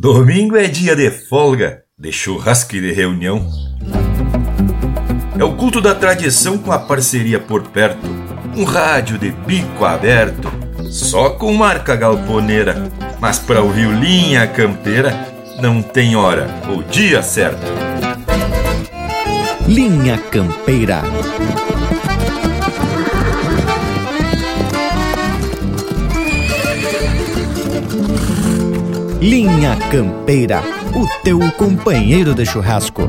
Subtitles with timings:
[0.00, 3.44] Domingo é dia de folga, de churrasco e de reunião.
[5.36, 8.06] É o culto da tradição com a parceria por perto.
[8.56, 10.52] Um rádio de bico aberto,
[10.88, 12.76] só com marca galponeira.
[13.18, 17.66] Mas para o Linha Campeira, não tem hora ou dia certo.
[19.66, 21.02] Linha Campeira.
[29.20, 30.62] Linha Campeira,
[30.94, 33.02] o teu companheiro de churrasco.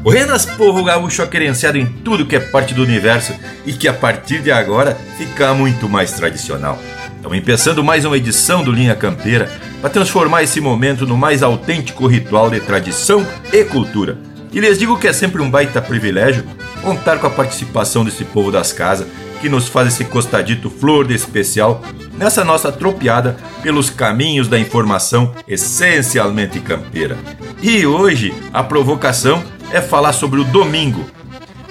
[0.00, 3.34] Buenas, povo gaúcho querenciado em tudo que é parte do universo
[3.66, 6.78] e que a partir de agora fica muito mais tradicional.
[7.16, 9.50] Estamos começando mais uma edição do Linha Campeira
[9.80, 14.18] para transformar esse momento no mais autêntico ritual de tradição e cultura.
[14.52, 16.44] E lhes digo que é sempre um baita privilégio
[16.82, 19.06] contar com a participação desse povo das casas
[19.40, 21.82] que nos faz esse costadito flor de especial
[22.16, 27.16] nessa nossa tropeada pelos caminhos da informação essencialmente campeira.
[27.62, 31.06] E hoje a provocação é falar sobre o domingo,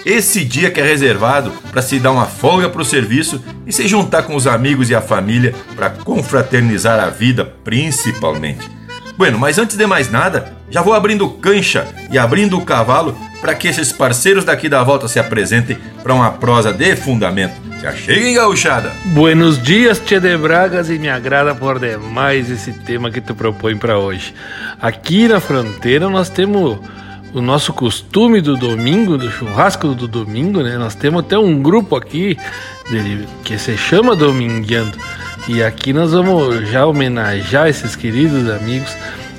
[0.05, 3.87] esse dia que é reservado para se dar uma folga para o serviço e se
[3.87, 8.69] juntar com os amigos e a família para confraternizar a vida, principalmente.
[9.17, 13.53] Bueno, mas antes de mais nada, já vou abrindo cancha e abrindo o cavalo para
[13.53, 17.69] que esses parceiros daqui da volta se apresentem para uma prosa de fundamento.
[17.81, 18.91] Já cheguem, gauchada!
[19.05, 23.77] Buenos dias, Tchê de Bragas, e me agrada por demais esse tema que tu propõe
[23.77, 24.33] para hoje.
[24.81, 26.79] Aqui na fronteira nós temos
[27.33, 30.77] o nosso costume do domingo, do churrasco do domingo, né?
[30.77, 32.37] Nós temos até um grupo aqui
[33.43, 34.97] que se chama Domingueando.
[35.47, 38.95] E aqui nós vamos já homenagear esses queridos amigos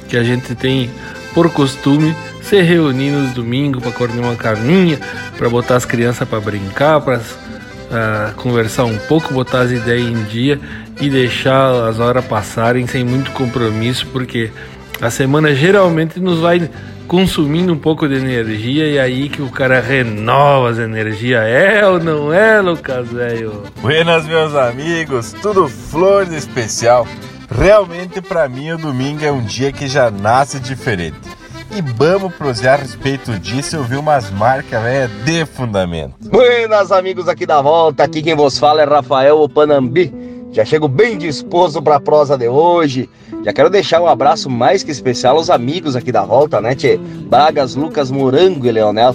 [0.08, 0.90] que a gente tem
[1.34, 4.98] por costume se reunir nos domingos para cortar uma carninha,
[5.36, 10.24] para botar as crianças para brincar, para uh, conversar um pouco, botar as ideias em
[10.24, 10.60] dia
[11.00, 14.50] e deixar as horas passarem sem muito compromisso, porque
[15.00, 16.68] a semana geralmente nos vai
[17.10, 21.42] consumindo um pouco de energia e aí que o cara renova as energias.
[21.42, 23.64] É ou não é, Lucas, velho?
[23.80, 27.08] Buenas, meus amigos, tudo flor de especial.
[27.50, 31.18] Realmente, para mim, o domingo é um dia que já nasce diferente.
[31.76, 36.14] E vamos prosear a respeito disso e ouvir umas marcas véia, de fundamento.
[36.30, 38.04] Buenas, amigos aqui da volta.
[38.04, 40.14] Aqui quem vos fala é Rafael Panambi.
[40.52, 43.10] Já chego bem disposto para a prosa de hoje
[43.42, 46.98] já quero deixar um abraço mais que especial aos amigos aqui da volta, né, Tchê?
[46.98, 49.14] Bragas, Lucas, Morango e Leonel.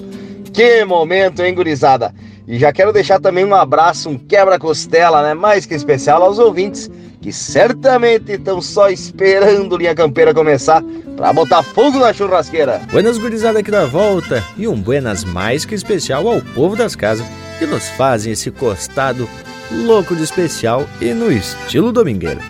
[0.51, 2.13] Que momento, hein, gurizada?
[2.47, 6.89] E já quero deixar também um abraço, um quebra-costela, né, mais que especial aos ouvintes,
[7.21, 10.83] que certamente estão só esperando Linha Campeira começar
[11.17, 12.81] para botar fogo na churrasqueira.
[12.91, 17.25] Buenas gurizada aqui da volta e um buenas mais que especial ao povo das casas
[17.57, 19.27] que nos fazem esse costado
[19.71, 22.41] louco de especial e no estilo domingueiro.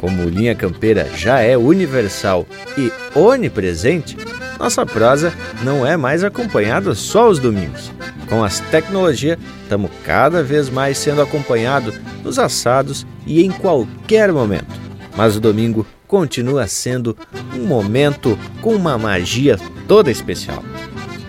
[0.00, 2.46] Como linha campeira já é universal
[2.78, 4.16] e onipresente,
[4.58, 5.30] nossa prosa
[5.62, 7.92] não é mais acompanhada só aos domingos.
[8.26, 11.94] Com as tecnologias, estamos cada vez mais sendo acompanhados
[12.24, 14.72] nos assados e em qualquer momento.
[15.14, 17.14] Mas o domingo continua sendo
[17.54, 20.64] um momento com uma magia toda especial.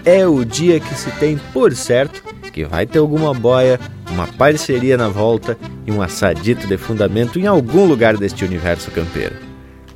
[0.05, 2.23] É o dia que se tem por certo
[2.53, 3.79] que vai ter alguma boia,
[4.11, 9.35] uma parceria na volta e um assadito de fundamento em algum lugar deste universo campeiro.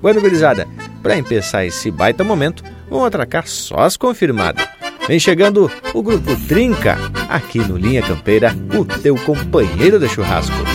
[0.02, 0.68] Bueno, gurizada,
[1.02, 4.68] para empezar esse baita momento, vamos atracar só as confirmadas.
[5.08, 6.98] Vem chegando o Grupo Trinca,
[7.30, 10.75] aqui no Linha Campeira, o teu companheiro de churrasco.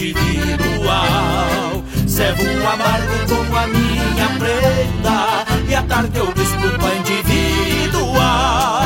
[0.00, 1.82] Individual.
[2.06, 8.82] Servo um amargo com a minha prenda e à tarde eu discuto a individual.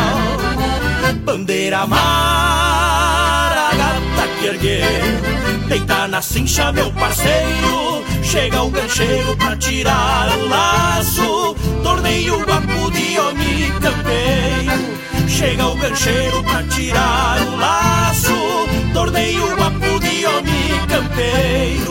[1.25, 5.21] Bandeira amara, gata que erguer,
[5.69, 7.93] deita na cincha meu parceiro
[8.33, 11.55] chega o gancheiro pra tirar o laço.
[11.83, 18.33] Torneio guapo de homem campeiro, chega o gancheiro pra tirar o laço.
[18.95, 19.82] Torneio guapo
[21.17, 21.82] de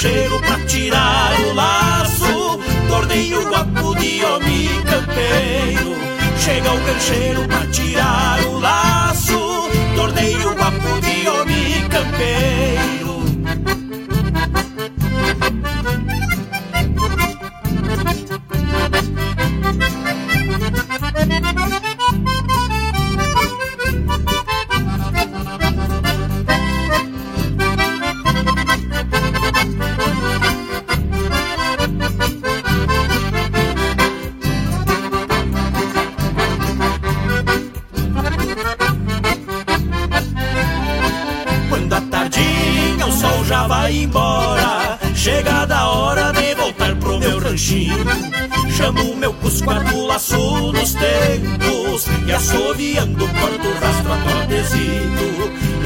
[0.00, 2.60] Chega o gancheiro pra tirar o laço.
[2.88, 5.96] Torneio guapo de homem campeiro.
[6.38, 8.87] Chega o gancheiro pra tirar o laço.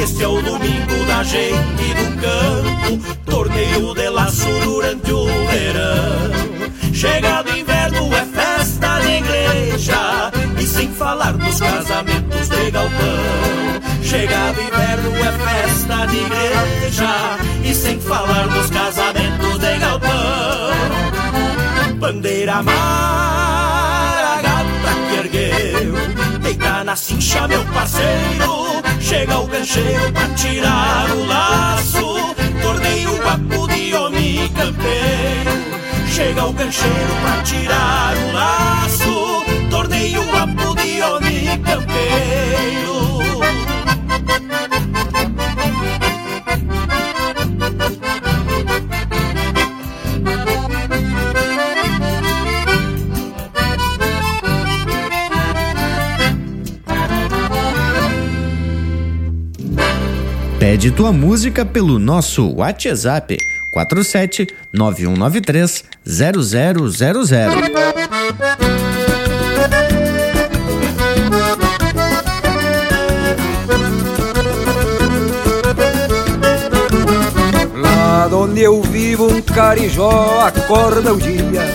[0.02, 7.56] Este é o domingo da gente do campo Torneio de laço durante o verão Chegado
[7.56, 15.32] inverno é festa de igreja E sem falar dos casamentos de galpão Chegado inverno é
[15.32, 20.72] festa de igreja E sem falar dos casamentos de galpão
[22.02, 25.94] bandeira amara, gata que ergueu.
[26.40, 28.82] Deita na cincha, meu parceiro.
[29.12, 32.34] Chega o gancheiro pra tirar o laço.
[32.62, 35.50] Torneio guapo de homem campeiro.
[36.10, 39.44] Chega o gancheiro pra tirar o laço.
[39.68, 42.81] Torneio guapo de homem campeiro.
[60.72, 63.36] Pede tua música pelo nosso WhatsApp
[63.70, 66.88] 47 9193 0000.
[77.74, 81.66] Lá onde eu vivo um carijó acorda o dia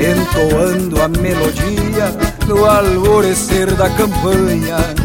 [0.00, 2.06] Entoando a melodia
[2.46, 4.95] do alvorecer da campanha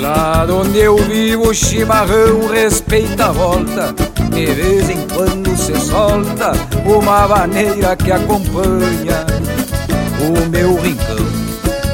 [0.00, 3.94] Lá onde eu vivo o chimarrão respeita a volta.
[4.30, 6.52] De vez em quando se solta
[6.84, 9.24] uma maneira que acompanha.
[10.20, 11.16] O meu rincão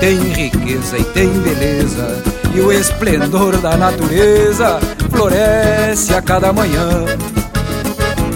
[0.01, 2.23] tem riqueza e tem beleza
[2.55, 4.81] E o esplendor da natureza
[5.11, 7.05] floresce a cada manhã.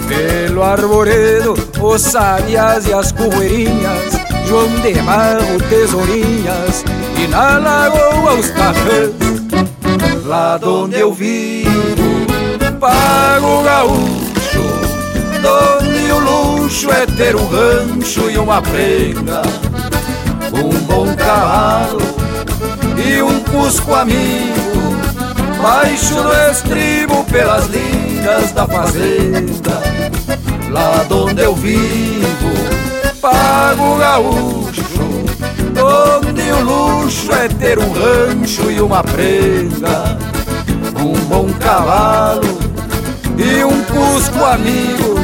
[0.07, 4.13] Pelo arvoredo, os sabiás e as correirinhas
[4.47, 6.85] João de Marro, tesourinhas
[7.21, 9.36] E na lagoa os carrãs
[10.25, 12.27] lá onde eu vivo,
[12.79, 14.63] pago gaúcho,
[15.41, 19.41] donde o luxo é ter um rancho e uma prenga,
[20.53, 22.01] um bom cavalo
[22.97, 24.95] e um cusco amigo,
[25.61, 29.81] baixo do estribo pelas linhas da fazenda,
[30.69, 32.51] lá onde eu vivo,
[33.21, 34.86] pago gaúcho,
[35.87, 40.17] onde o luxo é ter um rancho e uma prenda,
[40.99, 42.59] um bom cavalo
[43.37, 45.15] e um cusco amigo,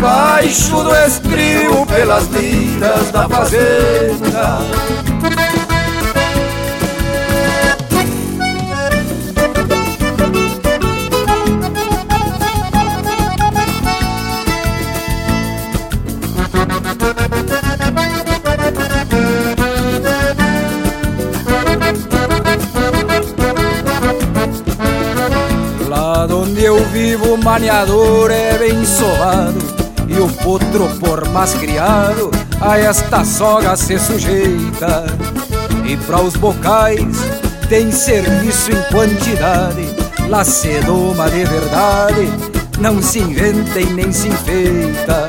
[0.00, 4.58] Baixo do estribo pelas lidas da fazenda
[26.64, 29.58] Eu vivo, maneador é bem sovado
[30.08, 35.04] E o potro, por mais criado, a esta soga se sujeita.
[35.84, 37.18] E para os bocais
[37.68, 39.94] tem serviço em quantidade.
[40.26, 42.32] Lá se doma de verdade,
[42.80, 45.28] não se inventa e nem se enfeita.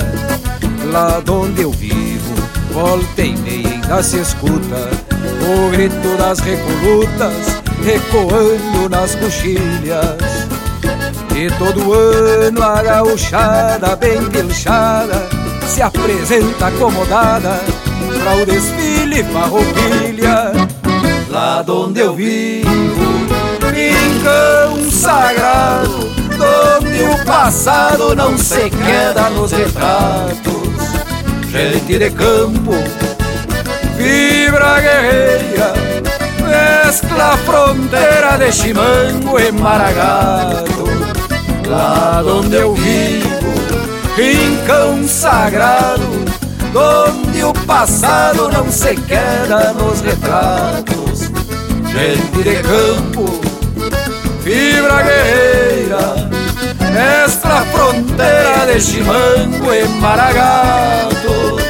[0.86, 2.34] Lá onde eu vivo,
[2.72, 4.90] volta e meia ainda se escuta
[5.50, 10.35] O grito das recolutas ecoando nas coxilhas
[11.36, 15.28] e todo ano a gauchada bem pilchada
[15.68, 17.60] Se apresenta acomodada
[18.24, 20.54] Pra o desfile farroupilha.
[21.30, 22.66] Lá onde eu vivo
[23.74, 26.10] Rincão sagrado
[26.80, 30.56] Onde o passado não se queda nos retratos.
[31.50, 32.72] Gente de campo
[33.98, 35.74] Fibra guerreira
[36.46, 40.75] Mescla fronteira de chimango e maragato
[41.66, 43.54] lá onde eu vivo,
[44.16, 46.04] rincão sagrado,
[46.74, 51.32] onde o passado não se queda nos retratos.
[51.92, 53.42] Gente de campo,
[54.42, 56.30] fibra guerreira,
[56.92, 61.65] mestra fronteira de chimango e maragato.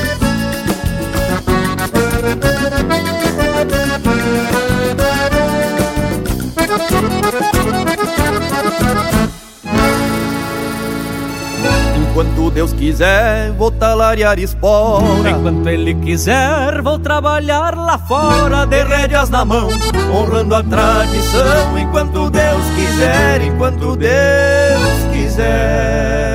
[12.15, 15.31] Enquanto Deus quiser, vou talariar espora.
[15.31, 19.67] Enquanto Ele quiser, vou trabalhar lá fora, de rédeas na mão,
[20.13, 21.77] honrando a tradição.
[21.77, 26.34] Enquanto Deus quiser, enquanto Deus quiser.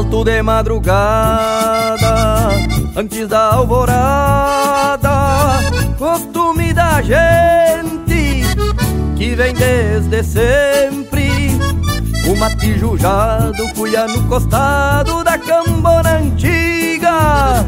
[0.00, 2.48] Salto de madrugada,
[2.96, 5.60] antes da alvorada,
[5.98, 8.42] costume da gente
[9.14, 11.50] que vem desde sempre.
[12.26, 17.62] O matijujado cuia no costado da cambona antiga,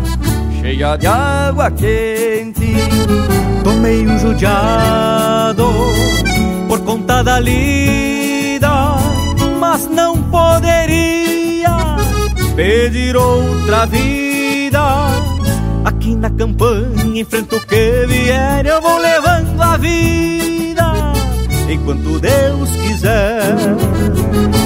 [0.59, 2.77] cheia de água quente.
[3.63, 5.67] Tomei um judiado
[6.67, 8.97] por conta da lida,
[9.61, 11.32] mas não poderia
[12.63, 14.81] pedir outra vida.
[15.85, 20.93] Aqui na campanha, enfrento o que vier, eu vou levando a vida.
[21.69, 23.57] Enquanto Deus quiser.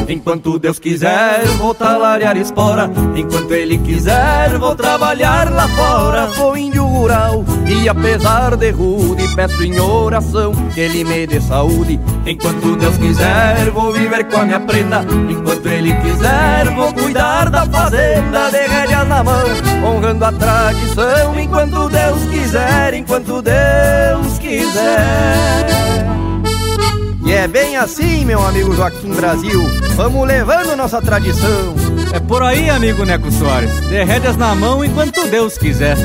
[0.08, 2.90] Enquanto Deus quiser, vou talariar espora.
[3.16, 6.28] Enquanto Ele quiser, vou trabalhar lá fora.
[6.34, 12.00] Sou índio rural e apesar de rude, peço em oração que Ele me dê saúde.
[12.24, 15.04] Enquanto Deus quiser, vou viver com a minha prenda.
[15.28, 19.44] Enquanto Ele quiser, vou cuidar da fazenda de rédeas na mão,
[19.84, 21.38] honrando a tradição.
[21.38, 25.66] Enquanto Deus quiser, enquanto Deus quiser.
[27.26, 29.62] E é bem assim, meu amigo Joaquim Brasil.
[29.96, 31.74] Vamos levando nossa tradição.
[32.12, 33.80] É por aí, amigo Neco Soares.
[33.88, 35.96] De rédeas na mão enquanto Deus quiser.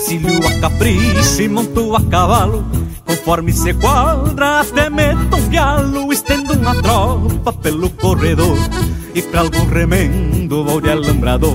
[0.00, 2.64] Encilho a capricho e monto a cavalo
[3.04, 8.56] Conforme se quadra, até meto um pialo, estendo uma tropa pelo corredor.
[9.14, 11.54] E pra algum remendo vou de alambrador.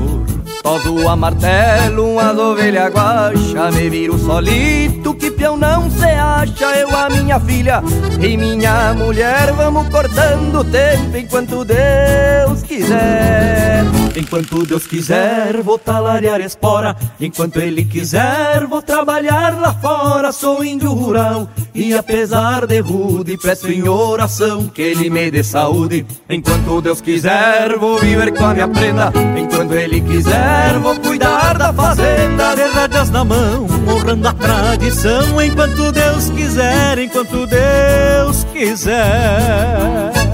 [0.62, 6.96] Todo a martelo, uma ovelha guacha Me viro solito, que peão não se acha Eu,
[6.96, 7.84] a minha filha
[8.20, 13.84] e minha mulher Vamos cortando o tempo enquanto Deus quiser
[14.16, 16.96] Enquanto Deus quiser, vou talariar espora.
[17.20, 20.32] Enquanto Ele quiser, vou trabalhar lá fora.
[20.32, 26.06] Sou índio rural e apesar de rude Peço em oração que Ele me dê saúde.
[26.30, 29.12] Enquanto Deus quiser, vou viver com a minha prenda.
[29.38, 35.42] Enquanto Ele quiser vou cuidar da fazenda de rédeas na mão, honrando a tradição.
[35.42, 40.25] Enquanto Deus quiser, enquanto Deus quiser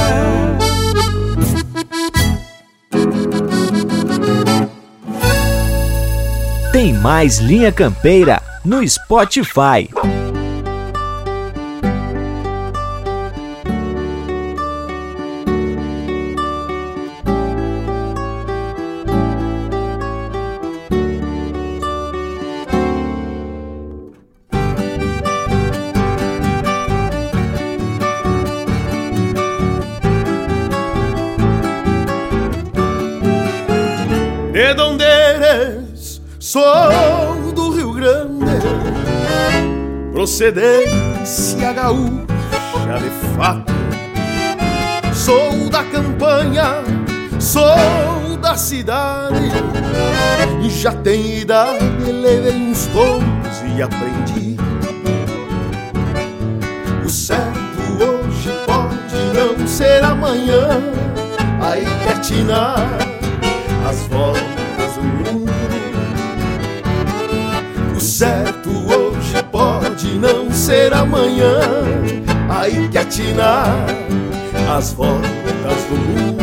[6.71, 9.89] Tem mais linha campeira no Spotify.
[40.39, 43.73] Procedência gaúcha de fato.
[45.13, 46.81] Sou da campanha,
[47.41, 49.51] sou da cidade.
[50.69, 53.21] Já tenho idade, levei uns tons
[53.75, 54.55] e aprendi.
[57.03, 60.69] O certo hoje pode não ser amanhã.
[61.61, 62.79] Aí patinar
[63.89, 64.48] as voltas
[69.99, 71.59] pode não ser amanhã.
[72.49, 73.67] Aí que atinar
[74.77, 76.39] as voltas do mundo.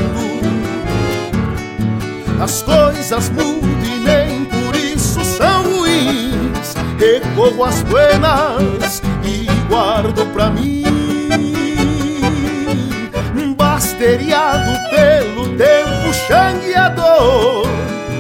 [2.41, 6.75] As coisas mudam e nem por isso são ruins.
[6.99, 10.85] Recorro as buenas e guardo pra mim.
[13.57, 17.67] Basteriado pelo tempo xangueador,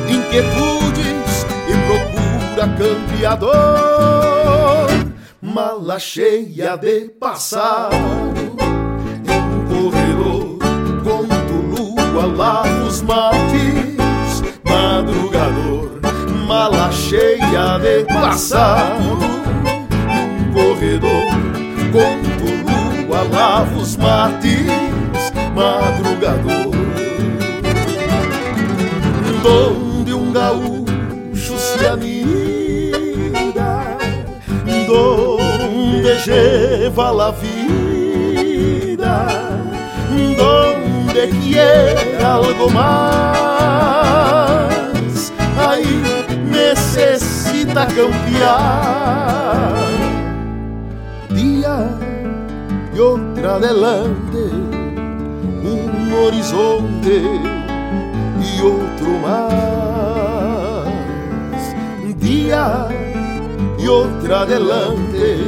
[0.08, 4.95] inquietudes e procura campeador
[5.56, 10.58] mala cheia de passar um corredor
[11.02, 15.98] conto lua lava os mates madrugador
[16.46, 21.24] mala cheia de passar um corredor
[21.90, 22.44] conto
[23.08, 24.66] lua lava os mates
[25.54, 26.76] madrugador.
[29.42, 32.36] Donde um gaúcho se anida
[34.86, 35.35] donde
[36.14, 39.26] lleva la vida,
[40.38, 44.12] donde quiera algo más,
[45.58, 46.02] ahí
[46.50, 49.74] necesita cambiar.
[51.30, 51.76] Día
[52.94, 54.42] y otra adelante,
[55.64, 57.16] un horizonte
[58.40, 59.66] y otro más.
[62.20, 62.88] Día
[63.78, 65.45] y otra adelante,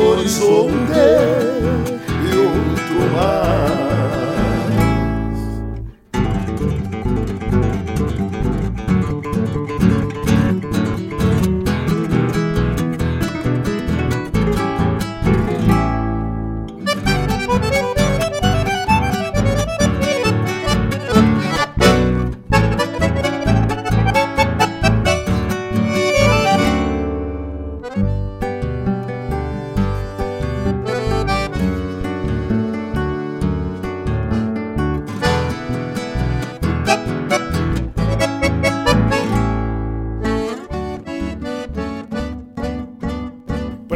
[0.00, 1.18] un horizonte
[2.24, 3.89] y otro más.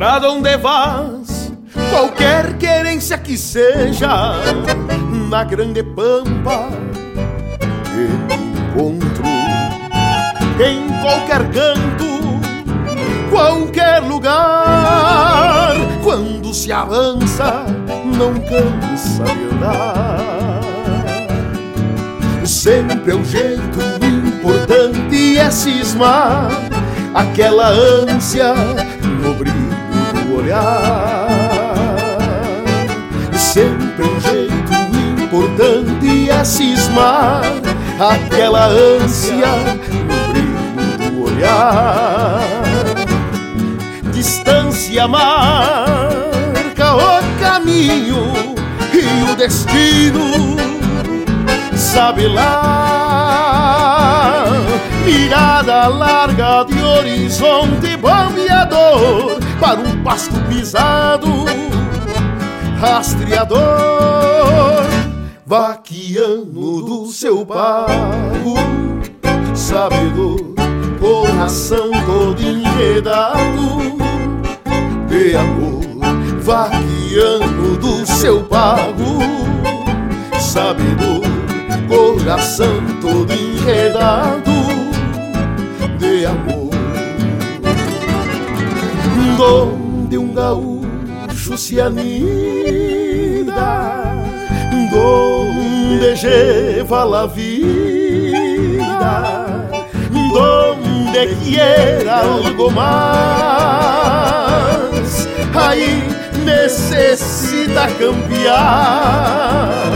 [0.05, 1.51] Pra onde vas,
[1.88, 4.35] qualquer querência que seja,
[5.31, 6.69] na grande pampa
[7.87, 9.25] que encontro,
[10.62, 12.05] em qualquer canto,
[13.31, 17.64] qualquer lugar, quando se avança,
[18.05, 20.61] não cansa de andar.
[22.45, 26.51] Sempre é um jeito importante é cismar
[27.14, 28.53] aquela ânsia
[29.23, 29.63] no brilho
[30.45, 31.27] olhar.
[33.33, 34.73] Sempre um jeito
[35.23, 37.43] importante é cismar
[37.99, 39.47] aquela ânsia
[39.93, 42.41] no brilho do olhar.
[44.13, 48.33] Distância marca o caminho
[48.93, 50.57] e o destino
[51.75, 53.55] sabe lá.
[55.05, 61.29] Mirada larga de horizonte bombeador para um pasto pisado,
[62.79, 63.59] rastreador,
[65.47, 68.55] vaquiano do seu pago,
[69.55, 70.55] sabedor,
[71.01, 73.95] coração todo enredado
[75.09, 75.85] de amor,
[76.41, 79.19] vaquiano do seu pago,
[80.39, 81.23] sabedor,
[81.89, 84.54] coração todo enredado
[89.37, 92.14] donde um gaúcho se anida,
[94.90, 97.83] donde lleva la vida,
[100.33, 103.29] donde de quiera algo más,
[105.55, 106.03] aí
[106.44, 109.92] necesita cambiar.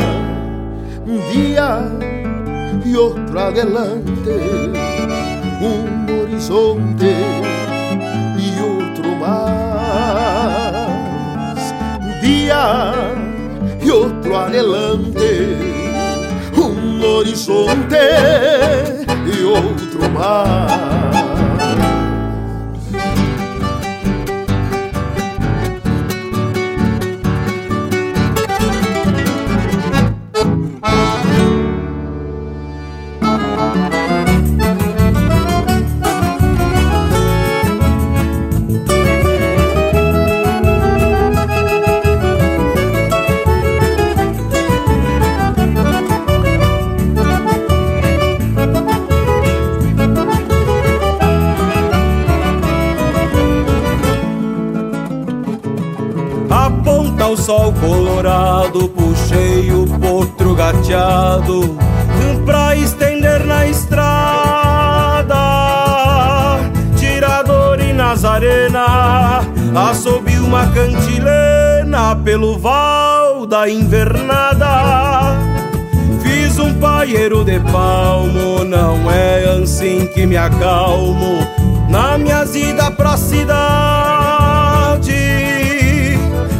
[1.04, 1.90] Un día
[2.84, 4.70] y otro adelante,
[5.60, 7.37] un horizonte
[12.28, 12.92] día
[13.82, 15.56] y otro adelante,
[16.56, 17.98] un horizonte
[19.26, 21.17] y otro más.
[60.88, 61.78] Potro gateado
[62.44, 65.36] pra estender na estrada.
[66.96, 69.40] Tirador e Nazarena,
[69.90, 75.36] assobiu uma cantilena pelo val da invernada.
[76.22, 81.38] Fiz um paieiro de palmo, não é assim que me acalmo
[81.88, 83.58] na minha ida pra cidade.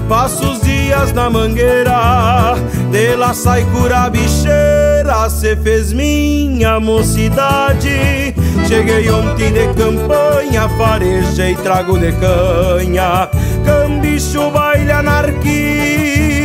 [0.08, 0.58] Passo
[0.98, 2.54] dias na mangueira,
[2.90, 8.34] de lá sai cura bicheira, cê fez minha mocidade.
[8.66, 13.28] Cheguei ontem de campanha, farejei trago de canha,
[13.64, 16.37] cambicho baile anarquia.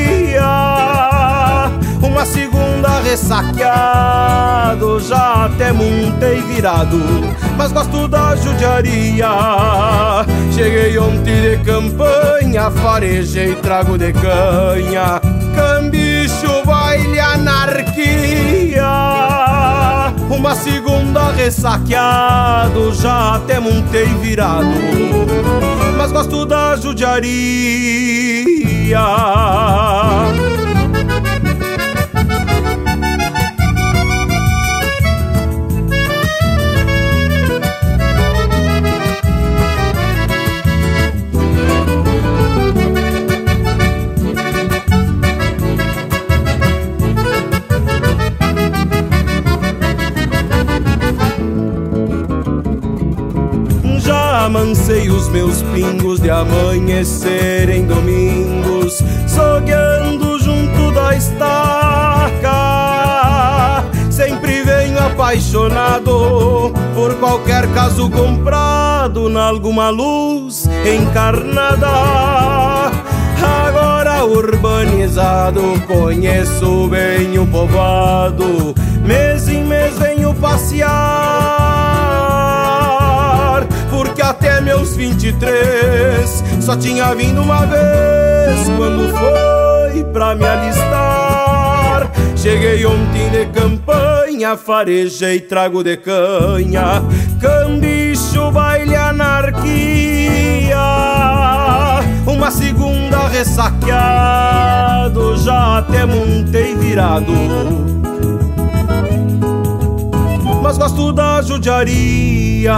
[2.24, 6.98] Uma segunda ressaqueado, já até montei virado,
[7.58, 9.28] mas gosto da judiaria.
[10.56, 15.20] Cheguei ontem de campanha, farejei trago de canha,
[15.54, 18.88] cambicho baile anarquia.
[20.30, 24.70] Uma segunda ressaqueado, já até montei virado,
[25.98, 27.24] mas gosto da judiaria.
[54.44, 62.52] Amancei os meus pingos de amanhecer em domingos, sogueando junto da estaca.
[64.12, 71.88] Sempre venho apaixonado por qualquer caso comprado na alguma luz encarnada.
[73.66, 78.76] Agora urbanizado, conheço bem o povoado.
[79.06, 81.63] Mês em mês venho passear,
[84.30, 92.10] até meus 23 só tinha vindo uma vez quando foi pra me alistar.
[92.36, 97.04] Cheguei ontem de campanha, farejei trago de canha,
[97.40, 100.78] cambicho, baile, anarquia.
[102.26, 107.34] Uma segunda ressaqueado, já até montei virado.
[110.64, 112.74] Mas gosto da judiaria.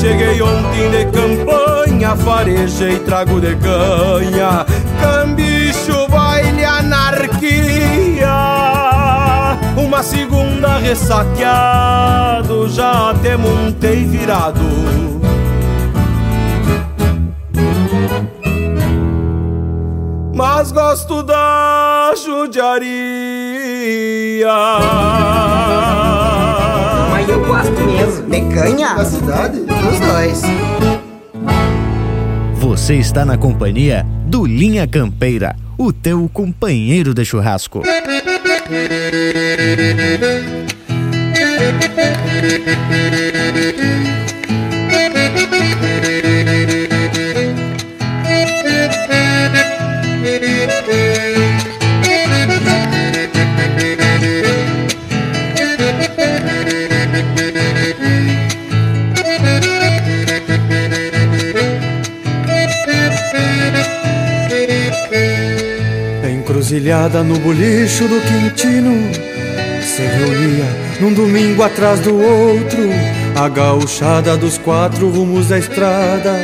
[0.00, 4.64] Cheguei ontem de campanha, farejei trago de canha,
[5.00, 8.28] cambicho, baile, anarquia.
[9.76, 14.62] Uma segunda ressaqueado, já até montei virado.
[20.34, 22.92] mas gosto da judiaria.
[27.32, 28.28] Eu gosto mesmo.
[28.28, 28.92] De canha?
[28.94, 29.60] Da cidade?
[29.60, 30.42] Os dois.
[32.56, 37.82] Você está na companhia do Linha Campeira, o teu companheiro de churrasco.
[66.72, 68.94] Encruzilhada no bolicho do Quintino
[69.82, 70.64] Se reunia
[71.02, 72.88] num domingo atrás do outro
[73.36, 76.34] A gauchada dos quatro rumos da estrada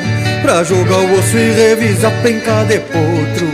[0.42, 3.48] Pra jogar o osso e revisar penca de potro.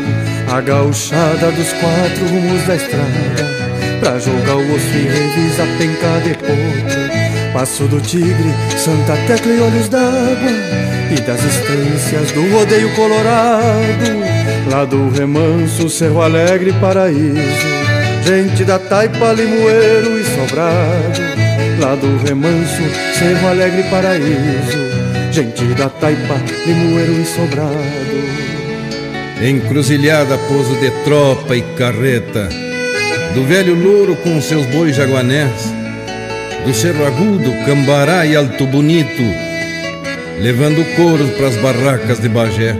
[0.52, 6.34] A gauchada dos quatro rumos da estrada Pra jogar o osso e revisar penca de
[6.34, 7.52] potro.
[7.52, 14.04] Passo do Tigre, Santa Tecla e Olhos d'Água E das estâncias do rodeio colorado
[14.68, 17.68] Lá do remanso, Cerro Alegre, Paraíso.
[18.24, 21.20] Gente da Taipa, Limoeiro e Sobrado
[21.78, 22.82] Lá do remanso,
[23.16, 24.76] Cerro Alegre, Paraíso.
[25.30, 26.34] Gente da Taipa,
[26.66, 28.04] Limoeiro e Sobrado.
[29.40, 32.48] Encruzilhada, pouso de tropa e carreta
[33.34, 35.72] Do velho louro com seus bois jaguanés
[36.64, 39.43] Do Cerro Agudo, Cambará e Alto Bonito
[40.40, 42.76] Levando couro pras barracas de Bagé.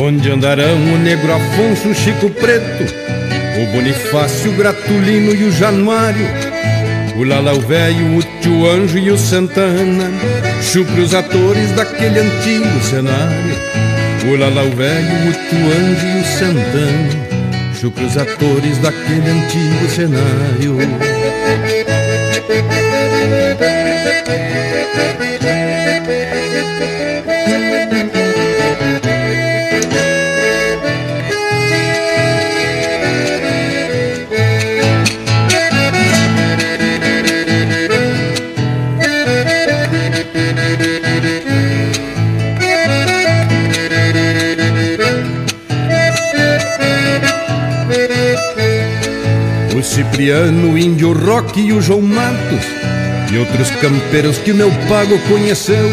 [0.00, 2.84] Onde andarão o negro Afonso, o Chico Preto,
[3.62, 6.26] o Bonifácio, o Gratulino e o Januário,
[7.16, 10.10] o Lalau Velho, o Tio Anjo e o Santana,
[10.68, 13.56] chupre os atores daquele antigo cenário.
[14.30, 21.07] O Lalau Velho, o Anjo e o Santana, chupre os atores daquele antigo cenário.
[49.98, 52.64] Cipriano, Índio Rock e o João Matos
[53.32, 55.90] E outros campeiros que o meu pago conheceu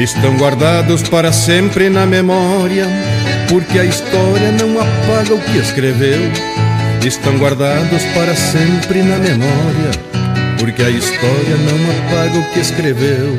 [0.00, 2.86] Estão guardados para sempre na memória
[3.48, 6.20] Porque a história não apaga o que escreveu
[7.04, 9.90] Estão guardados para sempre na memória
[10.60, 13.36] Porque a história não apaga o que escreveu.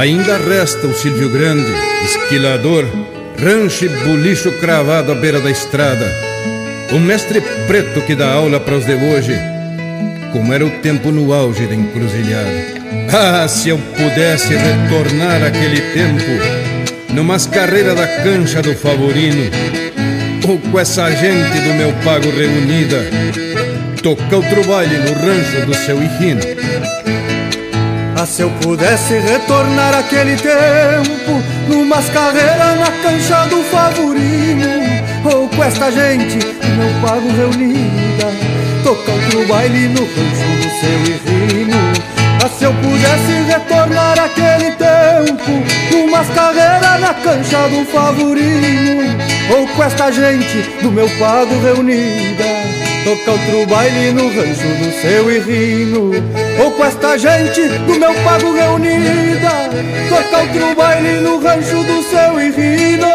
[0.00, 1.72] Ainda resta o Silvio Grande,
[2.04, 2.84] esquilador
[3.40, 6.23] Rancho e bulicho cravado à beira da estrada
[6.92, 9.38] o mestre preto que dá aula para os de hoje,
[10.32, 12.84] como era o tempo no auge da encruzilhada.
[13.12, 19.50] Ah, se eu pudesse retornar aquele tempo, numas carreiras da cancha do Favorino,
[20.48, 22.98] ou com essa gente do meu pago reunida,
[24.02, 26.40] tocar outro baile no rancho do seu Hijino.
[28.16, 34.83] Ah, se eu pudesse retornar aquele tempo, numas carreiras na cancha do Favorino,
[35.56, 36.38] com esta gente
[36.76, 38.32] não pago reunida
[38.82, 41.76] Tocar outro baile no rancho do seu irrino.
[42.44, 49.16] Ah, se eu pudesse retornar aquele tempo Umas carreiras na cancha do favorino
[49.50, 52.44] Ou com esta gente do meu pago reunida
[53.04, 56.10] Tocar outro baile no rancho do seu irrino.
[56.58, 59.70] Ou com esta gente do meu pago reunida
[60.08, 63.13] Tocar outro baile no rancho do seu irrino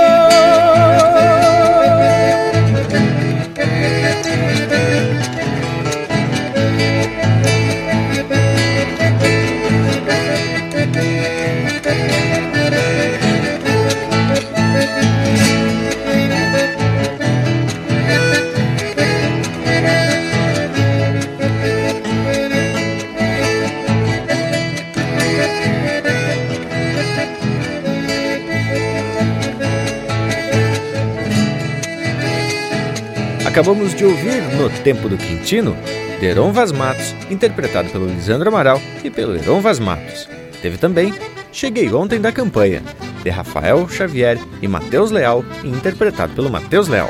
[33.59, 35.75] Acabamos de ouvir No Tempo do Quintino,
[36.17, 40.29] de Heron Vaz Matos, interpretado pelo Lisandro Amaral e pelo Heron Vaz Matos.
[40.61, 41.13] Teve também
[41.51, 42.81] Cheguei Ontem da Campanha,
[43.21, 47.09] de Rafael Xavier e Matheus Leal, interpretado pelo Matheus Leal.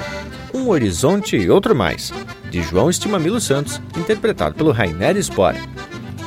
[0.51, 2.11] Um Horizonte e Outro Mais,
[2.49, 5.59] de João Estimamilo Santos, interpretado pelo Rainer Spore.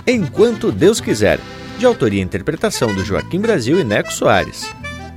[0.07, 1.41] Enquanto Deus Quiser,
[1.81, 4.73] de autoria e interpretação do Joaquim Brasil e Neco Soares.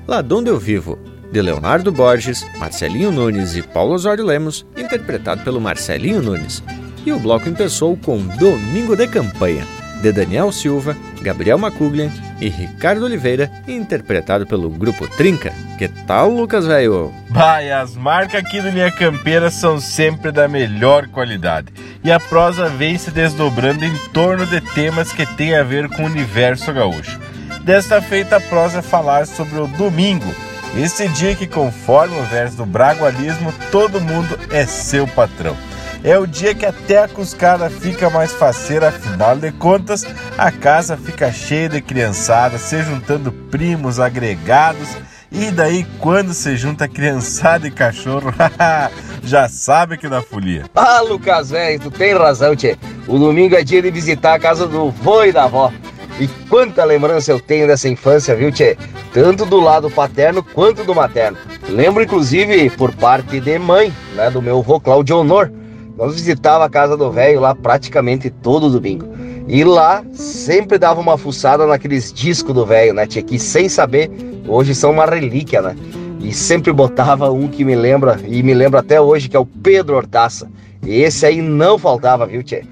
[0.08, 0.98] Lá Donde Eu Vivo,
[1.32, 6.64] de Leonardo Borges, Marcelinho Nunes e Paulo Osório Lemos, interpretado pelo Marcelinho Nunes.
[7.06, 9.66] E o bloco empeçou com Domingo de Campanha,
[10.02, 15.54] de Daniel Silva, Gabriel Macuglian e Ricardo Oliveira, interpretado pelo Grupo Trinca.
[15.78, 17.14] Que tal, Lucas Velho?
[17.30, 21.68] Vai, as marcas aqui do Linha Campeira são sempre da melhor qualidade.
[22.04, 26.04] E a prosa vem se desdobrando em torno de temas que têm a ver com
[26.04, 27.20] o universo gaúcho.
[27.62, 30.32] Desta feita, a prosa é falar sobre o domingo,
[30.76, 35.56] esse dia que, conforme o verso do bragualismo, todo mundo é seu patrão.
[36.04, 40.04] é o dia que até a cuscada fica mais faceira, afinal de contas,
[40.38, 44.88] a casa fica cheia de criançada, se juntando primos, agregados,
[45.32, 48.32] e daí quando se junta criançada e cachorro,
[49.24, 50.66] já sabe que dá folia.
[50.76, 52.78] Ah, Lucas, velho, tu tem razão, tchê.
[53.08, 55.74] O domingo é dia de visitar a casa do vô e da avó.
[56.18, 58.78] E quanta lembrança eu tenho dessa infância, viu, tchê?
[59.14, 61.38] Tanto do lado paterno quanto do materno.
[61.68, 65.52] Lembro, inclusive, por parte de mãe, né, do meu avô Claudio Honor.
[65.98, 69.08] Nós visitava a casa do velho lá praticamente todo domingo.
[69.48, 73.22] E lá sempre dava uma fuçada naqueles discos do velho, né, tchê?
[73.22, 74.10] Que sem saber,
[74.48, 75.76] hoje são uma relíquia, né?
[76.22, 79.46] E sempre botava um que me lembra, e me lembra até hoje, que é o
[79.46, 80.50] Pedro Hortaça.
[80.82, 82.64] E esse aí não faltava, viu, tchê?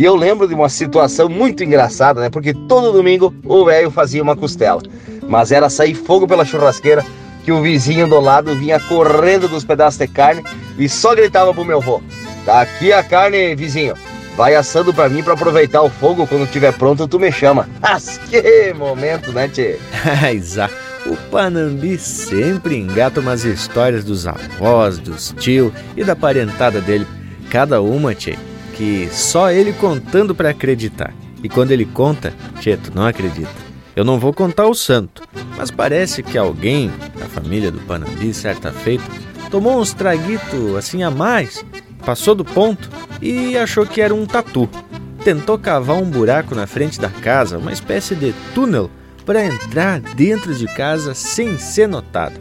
[0.00, 2.30] E eu lembro de uma situação muito engraçada, né?
[2.30, 4.80] Porque todo domingo o velho fazia uma costela.
[5.28, 7.04] Mas era sair fogo pela churrasqueira
[7.44, 10.42] que o vizinho do lado vinha correndo dos pedaços de carne
[10.78, 12.00] e só gritava pro meu avô:
[12.46, 13.94] Tá aqui a carne, vizinho.
[14.38, 16.26] Vai assando pra mim pra aproveitar o fogo.
[16.26, 17.68] Quando tiver pronto, tu me chama.
[17.78, 19.78] Mas que momento, né, tchê?
[20.32, 20.72] Exato.
[21.04, 27.06] O Panambi sempre engata umas histórias dos avós, dos tio e da parentada dele.
[27.50, 28.38] Cada uma, tchê,
[28.80, 31.12] que só ele contando para acreditar.
[31.44, 32.32] E quando ele conta,
[32.82, 33.50] tu não acredita.
[33.94, 35.22] Eu não vou contar o santo,
[35.54, 39.04] mas parece que alguém da família do Panambi, certa feita,
[39.50, 41.62] tomou uns traguitos assim a mais,
[42.06, 42.88] passou do ponto
[43.20, 44.66] e achou que era um tatu.
[45.22, 48.90] Tentou cavar um buraco na frente da casa, uma espécie de túnel,
[49.26, 52.40] para entrar dentro de casa sem ser notado.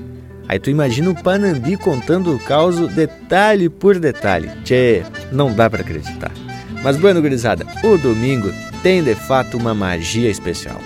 [0.50, 4.50] Aí tu imagina o Panambi contando o caos detalhe por detalhe.
[4.64, 6.32] Tchê, não dá para acreditar.
[6.82, 10.82] Mas, bueno, gurizada, o domingo tem de fato uma magia especial.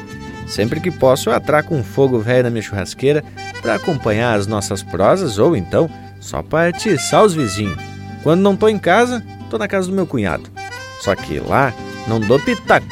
[0.45, 3.23] Sempre que posso, eu atraco um fogo velho na minha churrasqueira
[3.61, 7.77] para acompanhar as nossas prosas ou então só para atiçar os vizinhos.
[8.21, 10.43] Quando não tô em casa, tô na casa do meu cunhado.
[10.99, 11.73] Só que lá
[12.05, 12.85] não dou pitaco.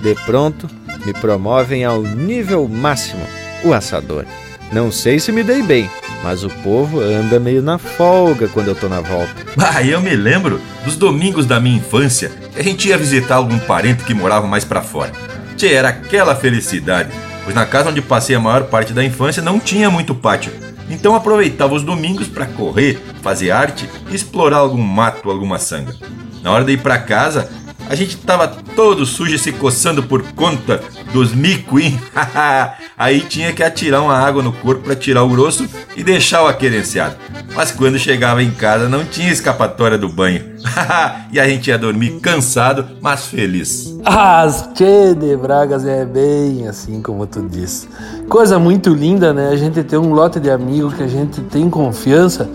[0.00, 0.70] De pronto,
[1.04, 3.26] me promovem ao nível máximo,
[3.62, 4.24] o assador.
[4.70, 5.90] Não sei se me dei bem,
[6.22, 9.32] mas o povo anda meio na folga quando eu tô na volta.
[9.56, 13.58] Ah, eu me lembro dos domingos da minha infância que a gente ia visitar algum
[13.58, 15.12] parente que morava mais para fora.
[15.56, 17.10] Tchê, era aquela felicidade,
[17.44, 20.52] pois na casa onde passei a maior parte da infância não tinha muito pátio.
[20.90, 25.94] Então aproveitava os domingos para correr, fazer arte e explorar algum mato, alguma sanga.
[26.42, 27.48] Na hora de ir para casa,
[27.88, 30.80] a gente tava todo sujo se coçando por conta
[31.12, 31.98] dos micuim.
[32.98, 36.46] Aí tinha que atirar uma água no corpo para tirar o grosso e deixar o
[36.46, 37.16] aquerenciado.
[37.54, 40.44] Mas quando chegava em casa não tinha escapatória do banho.
[41.32, 43.96] e a gente ia dormir cansado, mas feliz.
[44.04, 47.88] As Tchê de Bragas é bem assim como tu diz.
[48.28, 49.48] Coisa muito linda, né?
[49.48, 52.48] A gente ter um lote de amigos que a gente tem confiança,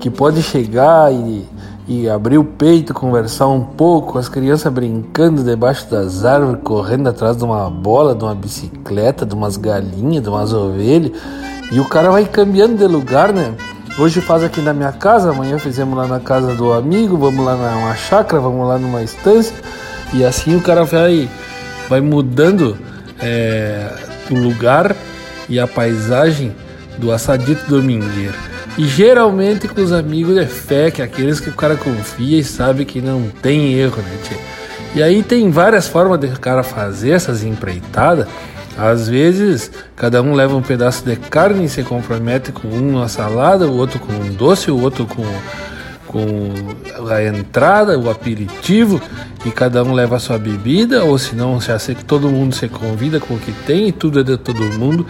[0.00, 1.46] que pode chegar e
[1.88, 7.34] e abrir o peito, conversar um pouco, as crianças brincando debaixo das árvores, correndo atrás
[7.38, 11.12] de uma bola, de uma bicicleta, de umas galinhas, de umas ovelhas.
[11.72, 13.54] E o cara vai cambiando de lugar, né?
[13.98, 17.56] Hoje faz aqui na minha casa, amanhã fizemos lá na casa do amigo, vamos lá
[17.56, 19.56] numa chácara, vamos lá numa estância.
[20.12, 21.26] E assim o cara vai,
[21.88, 22.76] vai mudando
[23.18, 23.90] é,
[24.30, 24.94] o lugar
[25.48, 26.54] e a paisagem
[26.98, 28.57] do assadito domingueiro.
[28.76, 32.44] E geralmente com os amigos de fé, que é aqueles que o cara confia e
[32.44, 34.38] sabe que não tem erro, né, tia?
[34.94, 38.26] E aí tem várias formas de o cara fazer essas empreitadas.
[38.76, 43.08] Às vezes, cada um leva um pedaço de carne e se compromete com um numa
[43.08, 45.26] salada, o outro com um doce, o outro com,
[46.06, 46.52] com
[47.10, 49.02] a entrada, o aperitivo,
[49.44, 52.68] e cada um leva a sua bebida, ou senão já sei que todo mundo se
[52.68, 55.04] convida com o que tem e tudo é de todo mundo,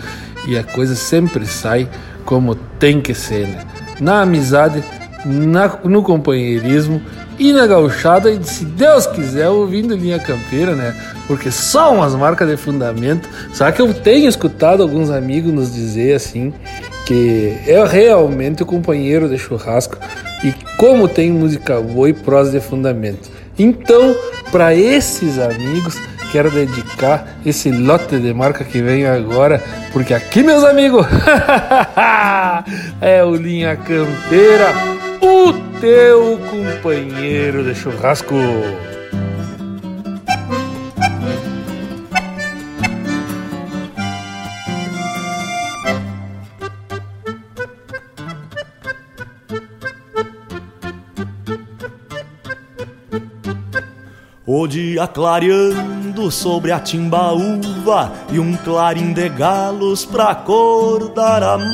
[0.46, 1.86] e a coisa sempre sai
[2.28, 3.64] como tem que ser, né?
[3.98, 4.84] Na amizade,
[5.24, 7.00] na, no companheirismo
[7.38, 10.94] e na gauchada, e se Deus quiser, ouvindo linha campeira, né?
[11.26, 13.26] Porque só umas marcas de fundamento.
[13.54, 16.52] Só que eu tenho escutado alguns amigos nos dizer assim
[17.06, 19.96] que é realmente o companheiro de churrasco
[20.44, 23.30] e como tem música boa e prosa de fundamento.
[23.58, 24.14] Então,
[24.52, 25.98] para esses amigos,
[26.30, 29.62] quero dedicar esse lote de marca que vem agora,
[29.92, 31.06] porque aqui, meus amigos,
[33.00, 34.72] é o Linha Campeira,
[35.20, 38.34] o teu companheiro de churrasco.
[54.50, 55.97] O dia clareando
[56.30, 61.68] sobre a timbaúva e um clarim de galos pra acordar amargos.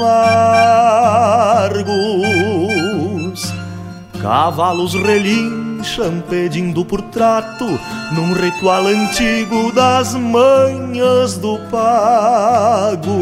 [4.20, 7.66] Cavalos relinchos trincham pedindo por trato
[8.12, 13.20] num ritual antigo das manhas do pago.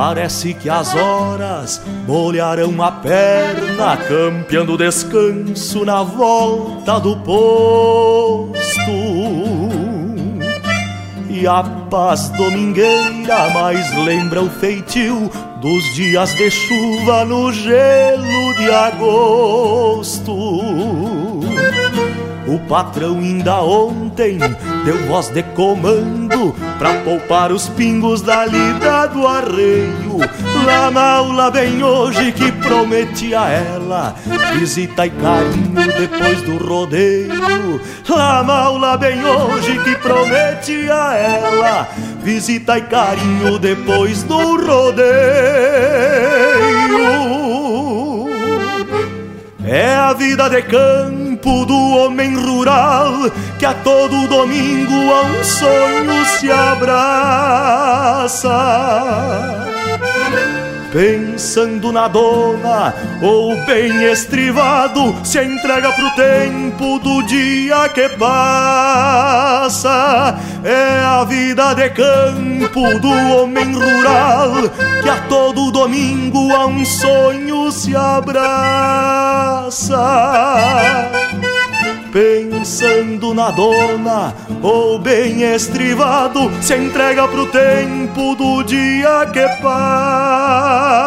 [0.00, 8.56] Parece que as horas molharão a perna, campeando descanso na volta do posto.
[11.28, 15.30] E a paz domingueira mais lembra o feitio
[15.60, 20.32] dos dias de chuva no gelo de agosto.
[22.48, 24.38] O patrão ainda ontem
[24.84, 30.18] deu voz de comando pra poupar os pingos da lida do arreio.
[30.64, 34.14] Lá na aula bem hoje que prometi a ela
[34.58, 37.80] visita e carinho depois do rodeio.
[38.08, 41.88] Lá na aula bem hoje que prometi a ela
[42.22, 45.10] visita e carinho depois do rodeio.
[49.64, 50.62] É a vida de
[51.40, 58.30] campo do homem rural que a todo domingo a um sonho se abraça
[60.92, 69.16] pensando na dona, ou bem estrivado, se entrega pro tempo do dia que passa.
[70.64, 74.68] É a vida de campo do homem rural,
[75.02, 79.70] que a todo domingo a um sonho se abraça
[82.12, 91.00] pensando na dona, ou bem estrivado, se entrega pro tempo do dia que passa.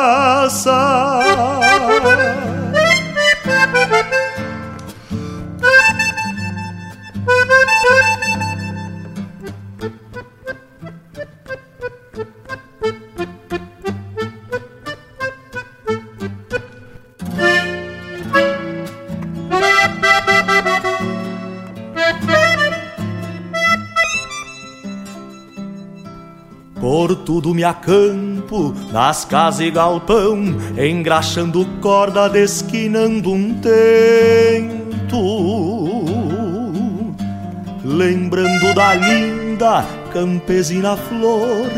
[27.53, 34.83] Me acampo, nas casas e galpão, engraxando corda, desquinando um tento.
[37.83, 41.69] Lembrando da linda campesina flor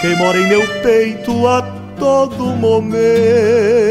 [0.00, 1.62] que mora em meu peito a
[1.98, 3.90] todo momento.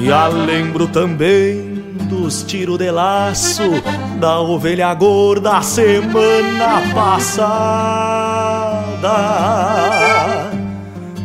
[0.00, 1.74] Me a lembro também
[2.08, 3.62] dos tiros de laço
[4.18, 8.23] da ovelha gorda semana passada.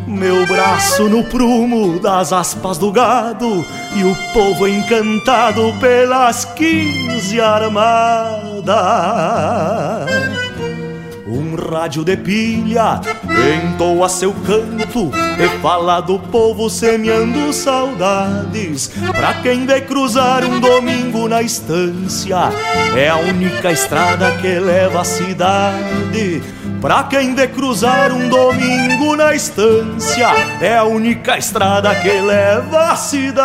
[0.05, 3.65] Meu braço no prumo das aspas do gado
[3.95, 8.75] e o povo encantado pelas quinze armadas.
[11.25, 12.99] Um rádio de pilha
[13.63, 15.09] entoa seu canto
[15.39, 18.91] e fala do povo semeando saudades.
[19.15, 22.49] Pra quem vem cruzar um domingo na estância,
[22.93, 26.58] é a única estrada que leva à cidade.
[26.81, 30.29] Pra quem vem cruzar um domingo na estância,
[30.61, 33.39] é a única estrada que leva à cidade.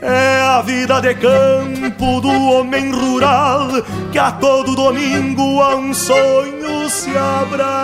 [0.00, 3.68] É a vida de campo do homem rural
[4.10, 7.74] que a todo domingo a um sonho se abraça.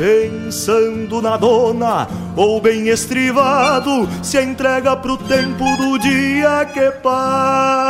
[0.00, 7.86] Pensando na dona, ou bem estrivado, se entrega pro tempo do dia que passa.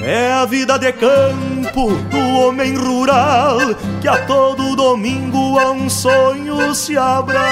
[0.00, 3.58] É a vida de campo do homem rural
[4.00, 7.44] que a todo domingo a um sonho se abraça.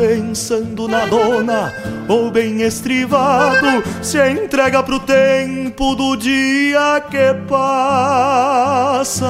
[0.00, 1.74] Pensando na dona,
[2.08, 9.26] ou bem estrivado, se entrega pro tempo do dia que passa.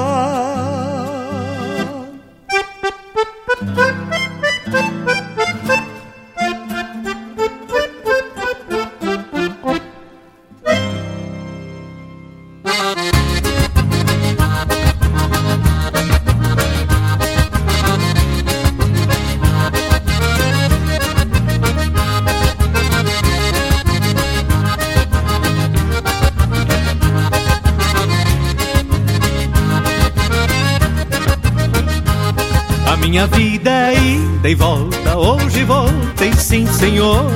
[36.61, 37.27] Sim senhor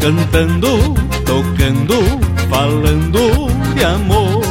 [0.00, 0.94] Cantando,
[1.24, 1.94] tocando,
[2.48, 4.42] falando de amor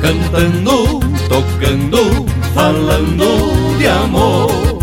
[0.00, 4.74] Cantando, tocando, falando de amor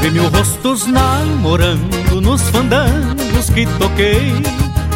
[0.00, 4.34] vi mil rostos namorando nos fandangos que toquei.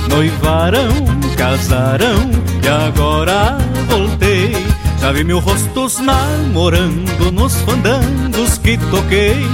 [0.08, 0.88] Noivarão,
[1.36, 2.30] casarão
[2.62, 4.52] e agora voltei.
[5.00, 9.46] Já vi mil rostos namorando nos fandangos que toquei.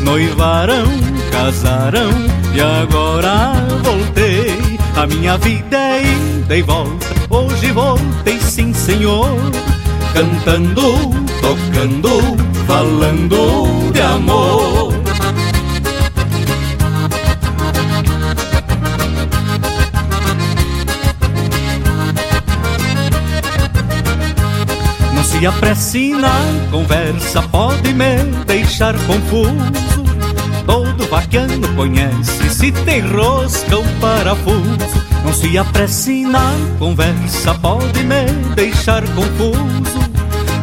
[0.00, 0.86] Noivarão,
[1.30, 2.10] casarão
[2.54, 4.78] e agora voltei.
[4.96, 9.36] A minha vida é ida e volta, hoje voltei sim senhor.
[10.12, 10.82] Cantando,
[11.40, 12.36] tocando,
[12.66, 14.91] falando de amor.
[25.42, 26.30] Se apresse na
[26.70, 28.14] conversa, pode me
[28.46, 30.04] deixar confuso.
[30.64, 34.78] Todo vaquiano conhece se tem rosca ou parafuso.
[35.24, 38.24] Não se apresse na conversa, pode me
[38.54, 39.98] deixar confuso.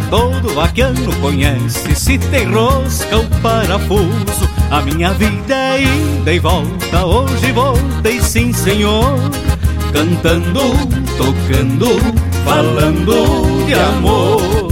[0.09, 4.49] Todo vaquiano conhece se tem rosca ou parafuso.
[4.71, 9.19] A minha vida é ida e volta, hoje voltei sim senhor.
[9.91, 10.71] Cantando,
[11.17, 11.99] tocando,
[12.45, 14.71] falando amor.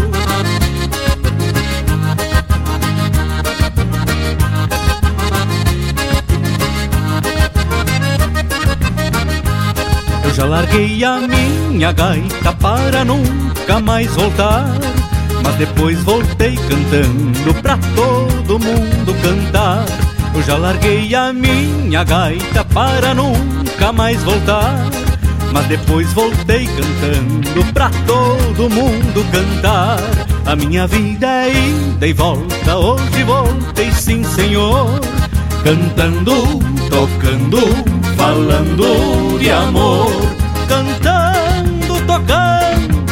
[10.24, 14.66] Eu já larguei a minha gaita para nunca mais voltar.
[15.44, 19.86] Mas depois voltei cantando pra todo mundo cantar.
[20.34, 25.07] Eu já larguei a minha gaita para nunca mais voltar.
[25.58, 29.98] Mas depois voltei cantando pra todo mundo cantar.
[30.46, 34.88] A minha vida é ida e volta, hoje voltei sim, senhor.
[35.64, 36.60] Cantando,
[36.92, 37.60] tocando,
[38.16, 40.12] falando de amor.
[40.68, 43.04] Cantando, tocando,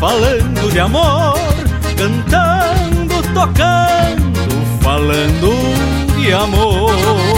[0.00, 1.38] falando de amor.
[1.96, 5.52] Cantando, tocando, falando
[6.20, 7.37] de amor.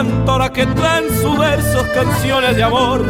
[0.00, 3.04] Cantora que trae sus versos canciones de amor.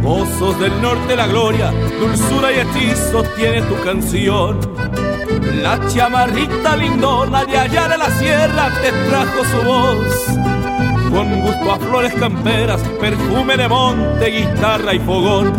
[0.00, 4.60] Pozos del norte la gloria, dulzura y hechizo tiene tu canción.
[5.60, 10.38] La chamarrita lindona de allá de la sierra te trajo su voz.
[11.10, 15.52] Con gusto a flores camperas, perfume de monte, guitarra y fogón.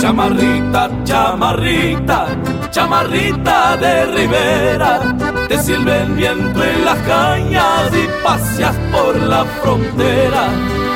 [0.00, 2.28] Chamarrita, chamarrita,
[2.70, 5.15] chamarrita de ribera.
[5.48, 10.48] Te sirve el viento en las cañas y paseas por la frontera.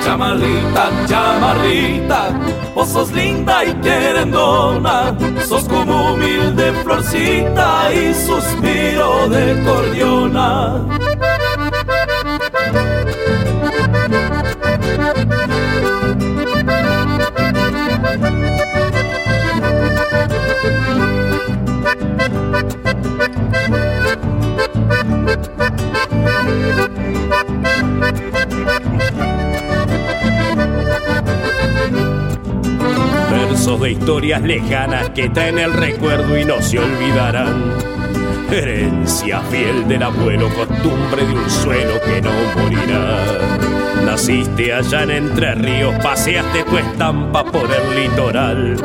[0.04, 2.30] Chamarrita, chamarrita,
[2.74, 5.16] vos sos linda y querendona.
[5.46, 10.99] Sos como humilde florcita y suspiro de cordiona.
[33.80, 37.74] De historias lejanas que traen el recuerdo y no se olvidarán.
[38.50, 44.04] Herencia fiel del abuelo, costumbre de un suelo que no morirá.
[44.04, 48.76] Naciste allá en Entre Ríos, paseaste tu estampa por el litoral.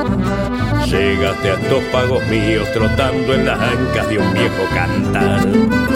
[0.85, 5.41] Llegaste a estos pagos míos trotando en las ancas de un viejo cantar.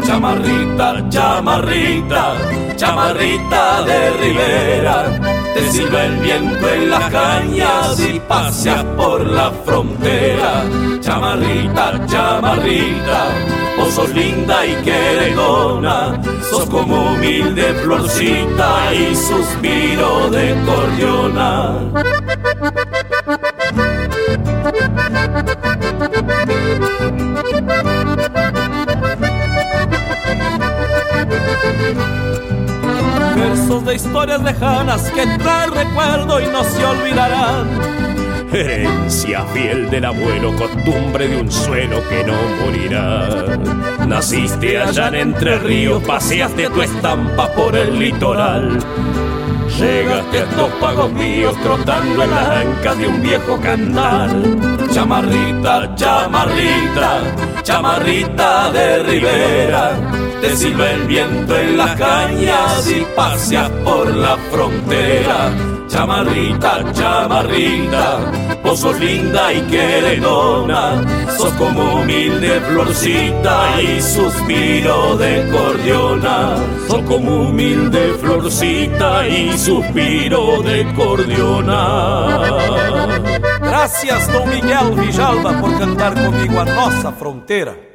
[0.05, 2.35] Chamarrita, chamarrita,
[2.75, 5.38] chamarrita de ribera.
[5.59, 10.63] Te el viento en las cañas y paseas por la frontera.
[11.01, 13.27] Chamarrita, chamarrita,
[13.77, 16.21] vos sos linda y queredona.
[16.49, 22.08] Sos como humilde florcita y suspiro de cordiona.
[33.69, 37.67] De historias lejanas que traen recuerdo y no se olvidarán.
[38.51, 42.33] herencia fiel del abuelo, costumbre de un suelo que no
[42.65, 43.57] morirá.
[44.07, 48.79] Naciste allá en Entre Ríos, paseaste tu estampa por el litoral.
[49.79, 54.57] Llegaste a estos pagos míos trotando en las ancas de un viejo canal.
[54.91, 57.21] Chamarrita, chamarrita,
[57.61, 60.28] chamarrita de ribera.
[60.41, 65.51] Te silba el viento en las cañas y paseas por la frontera
[65.89, 68.19] Chamarrita, chamarrita,
[68.63, 71.03] vos sos linda y queredona,
[71.35, 80.85] sos como humilde florcita y suspiro de cordiona, sos como humilde florcita y suspiro de
[80.93, 82.37] cordiona.
[83.59, 87.88] Gracias, Don Miguel Villalba, por cantar conmigo a nossa fronteira.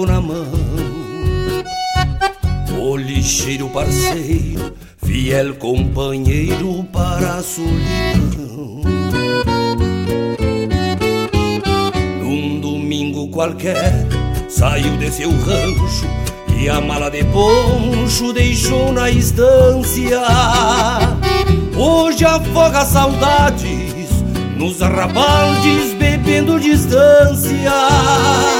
[0.00, 0.46] Trago na mão.
[2.80, 4.72] O lixeiro parceiro,
[5.04, 8.80] fiel companheiro para a solidão.
[12.22, 14.06] Num domingo qualquer,
[14.48, 16.06] saiu de seu rancho
[16.58, 20.22] e a mala de poncho deixou na estância.
[21.76, 23.90] Hoje afoga a saudade
[24.56, 28.59] nos arrabaldes bebendo distâncias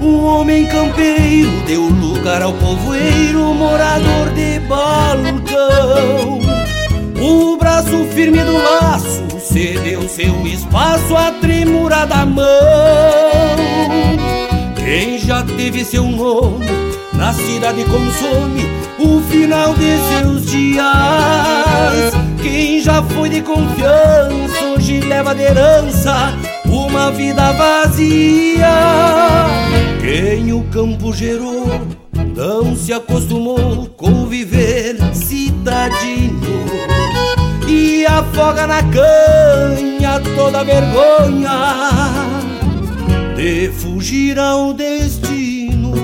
[0.00, 6.40] O homem campeiro deu lugar ao povoeiro, morador de balcão.
[7.20, 12.46] O braço firme do laço cedeu seu espaço à tremura da mão.
[14.76, 16.64] Quem já teve seu nome
[17.12, 18.64] na cidade consome
[18.98, 20.84] o final de seus dias.
[22.42, 24.65] Quem já foi de confiança
[25.00, 26.34] leva de herança
[26.66, 28.68] uma vida vazia.
[30.00, 31.80] Quem o campo gerou
[32.36, 36.66] não se acostumou com viver cidadino
[37.66, 41.50] e afoga na canha toda vergonha
[43.36, 45.94] de fugir ao destino.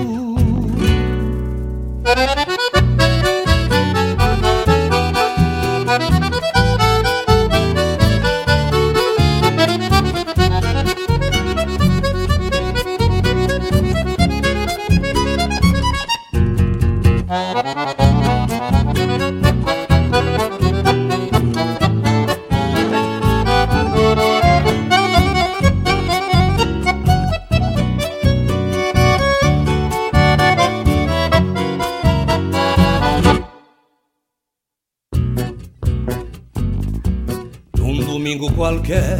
[38.62, 39.18] Qualquer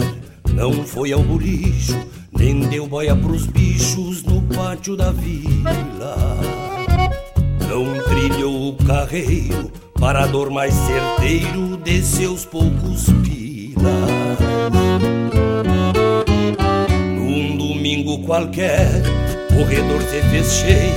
[0.54, 1.98] não foi ao bolicho,
[2.32, 6.71] nem deu boia pros bichos no pátio da vila.
[7.72, 14.38] Não trilhou o carreiro, parador mais certeiro de seus poucos pilas.
[17.16, 19.02] Num domingo qualquer,
[19.48, 20.92] corredor se fez cheio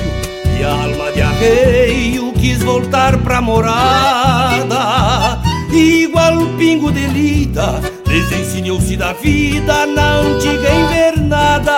[0.59, 5.41] e a alma de arreio quis voltar pra morada.
[5.71, 11.73] Igual o pingo de lida Desensinou-se da vida na antiga invernada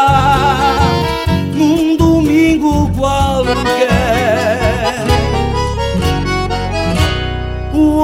[1.55, 3.96] Num domingo qualquer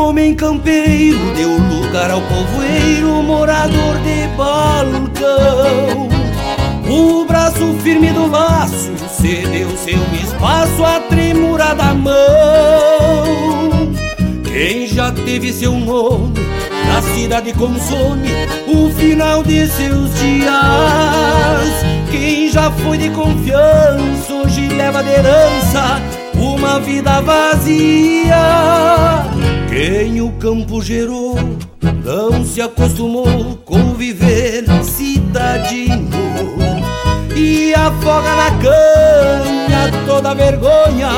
[0.04, 6.10] homem campeiro deu lugar ao povoeiro Morador de balcão
[6.89, 12.14] O braço firme do laço Cedeu seu espaço à tremura da mão
[14.43, 16.43] Quem já teve seu nome
[16.95, 18.30] a cidade consome
[18.68, 20.54] o final de seus dias.
[22.12, 25.99] Quem já foi de confiança hoje leva de herança
[26.36, 28.36] uma vida vazia.
[29.76, 31.36] Quem o campo gerou
[32.05, 36.07] não se acostumou com viver cidadino
[37.36, 41.09] e afoga na canha toda vergonha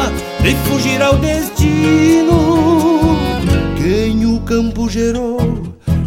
[0.42, 3.18] de fugir ao destino.
[3.76, 5.62] Quem o campo gerou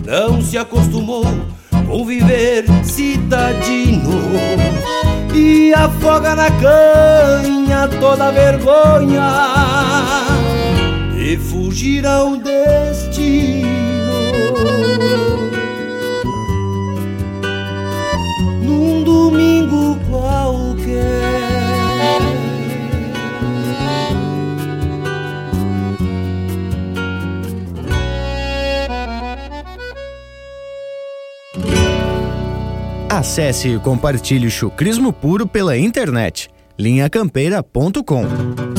[0.06, 1.26] não se acostumou
[1.86, 4.22] com viver cidadino
[5.34, 9.68] e afoga na canha toda vergonha
[11.28, 13.68] de fugir ao destino.
[18.62, 21.28] Num domingo qualquer.
[33.10, 36.48] Acesse e compartilhe o chucrismo puro pela internet.
[36.78, 38.77] linhacampeira.com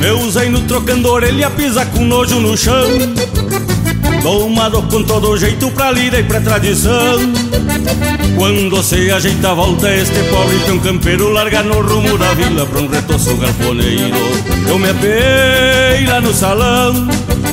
[0.00, 2.88] Meu zaino trocando orelha pisa com nojo no chão.
[4.22, 7.18] Domado com todo jeito pra lida e pra tradição.
[8.34, 12.80] Quando se ajeita a volta este pobre peão campeiro Larga no rumo da vila pra
[12.80, 14.16] um retoço galponeiro
[14.66, 17.06] Eu me apei lá no salão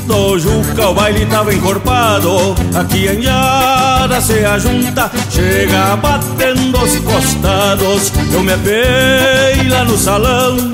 [0.06, 2.56] do Juca o baile tava encorpado.
[2.74, 8.14] Aqui em Yara se ajunta Chega batendo os costados.
[8.34, 10.72] Eu me apei lá no salão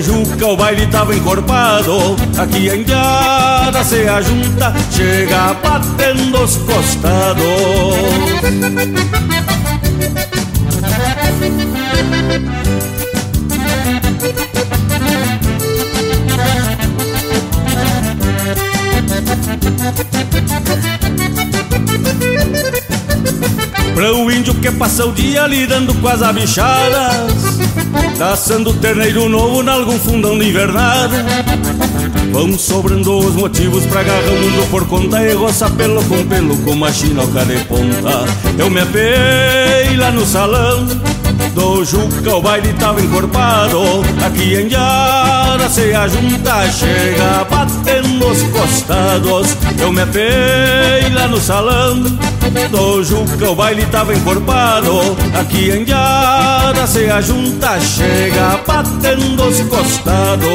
[0.00, 2.16] Juca o baile tava encorpado.
[2.38, 7.42] Aqui em Yara se ajunta Chega batendo os costados
[23.94, 27.58] Pra o índio que passa o dia lidando com as abichadas
[28.18, 31.24] Caçando terneiro novo nalgum fundão de invernada.
[32.30, 36.56] Vão sobrando os motivos pra agarrar o mundo por conta E roça pelo com pelo
[36.58, 38.24] com uma chinoca de ponta.
[38.58, 40.86] Eu me apei lá no salão
[41.54, 43.80] do Juca o baile tava encorpado
[44.24, 49.56] Aqui em Yara se ajunta Chega batendo os costados.
[49.78, 52.02] Eu me apei lá no salão
[52.70, 60.48] do Juca o baile tava encorpado Aqui em Yara se ajunta Chega batendo os costados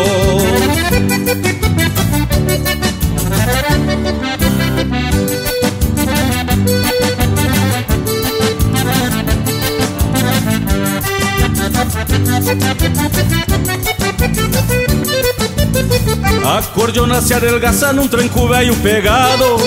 [16.47, 19.57] A cordiona se adelgaça num tranco velho pegado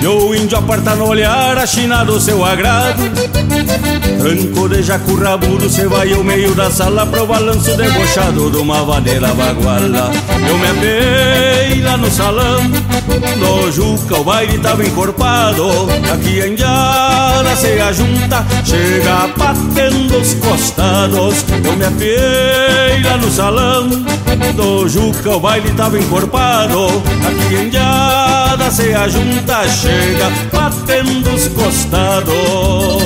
[0.00, 3.02] E o índio aparta no olhar a china do seu agrado.
[4.18, 8.84] Tranco de jacu rabudo, cê vai ao meio da sala Pro balanço debochado de uma
[8.84, 10.10] vaneira baguala.
[10.48, 12.62] Eu me apei lá no salão
[13.38, 15.86] do Juca, o baile tava encorpado.
[16.12, 21.44] Aqui em Yara se ajunta, chega batendo os costados.
[21.64, 23.88] Eu me apei lá no salão
[24.54, 26.86] do Juca, o baile tava encorpado.
[27.28, 33.05] Aqui em Yara se ajunta, chega batendo os costados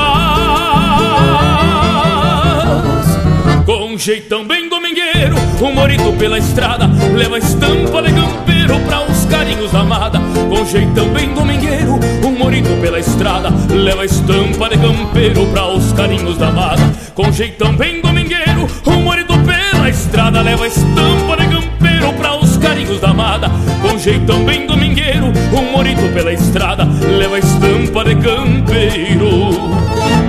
[4.01, 9.81] jeitão bem domingueiro Um morito pela estrada Leva estampa de campeiro pra os carinhos da
[9.81, 10.19] amada.
[10.49, 16.35] Com jeitão bem domingueiro Um morito pela estrada Leva estampa de campeiro pra os carinhos
[16.39, 16.81] da amada.
[17.13, 22.99] Com jeitão bem domingueiro Um morito pela estrada Leva estampa de campeiro pra os carinhos
[22.99, 23.51] da amada.
[23.83, 26.87] Com jeitão bem domingueiro Um morito pela estrada
[27.19, 29.51] Leva estampa de campeiro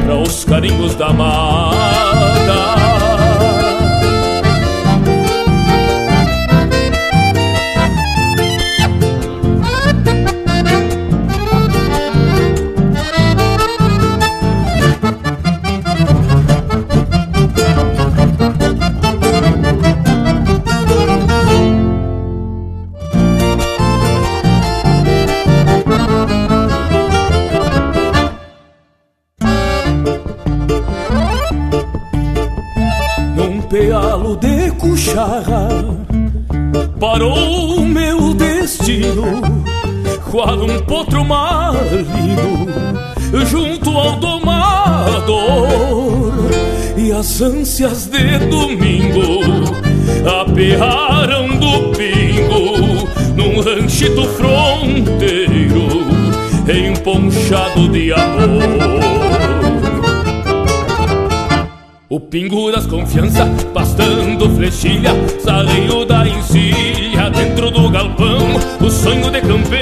[0.04, 1.91] Pra os carinhos da amada
[47.22, 49.42] as ânsias de domingo
[50.40, 55.86] Aperraram do pingo Num ranchito fronteiro
[56.68, 59.22] Emponchado de amor
[62.12, 68.36] o pingo das confiança, pastando flechilha, sarreio da encilha dentro do galpão.
[68.78, 69.81] O sonho de campeiro,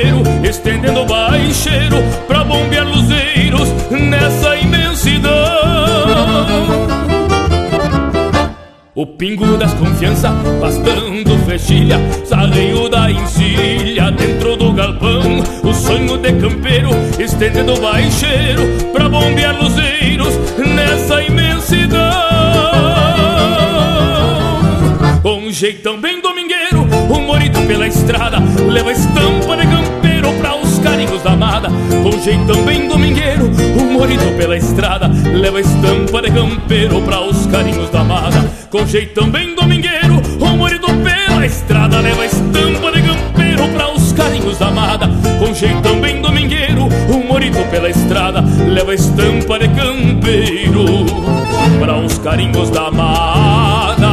[9.01, 10.31] O pingo das confiança,
[10.61, 15.43] pastando flechilha, sarreio da encilha dentro do galpão.
[15.65, 18.61] O sonho de campeiro, estendendo baixeiro
[18.93, 21.99] pra bombear luzeiros nessa imensidão.
[25.23, 28.37] Com jeitão bem domingueiro, um morito pela estrada,
[28.69, 31.71] leva estampa de campeiro pra os carinhos da amada.
[32.03, 37.89] Com jeitão bem domingueiro, um morito pela estrada, leva estampa de campeiro pra os carinhos
[37.89, 38.50] da amada.
[38.71, 44.59] Com jeitão bem domingueiro, um morito pela estrada, leva estampa de campeiro pra os carinhos
[44.59, 45.09] da amada.
[45.41, 51.05] Com jeitão bem domingueiro, um morito pela estrada, leva estampa de campeiro
[51.81, 54.07] para os carinhos da amada,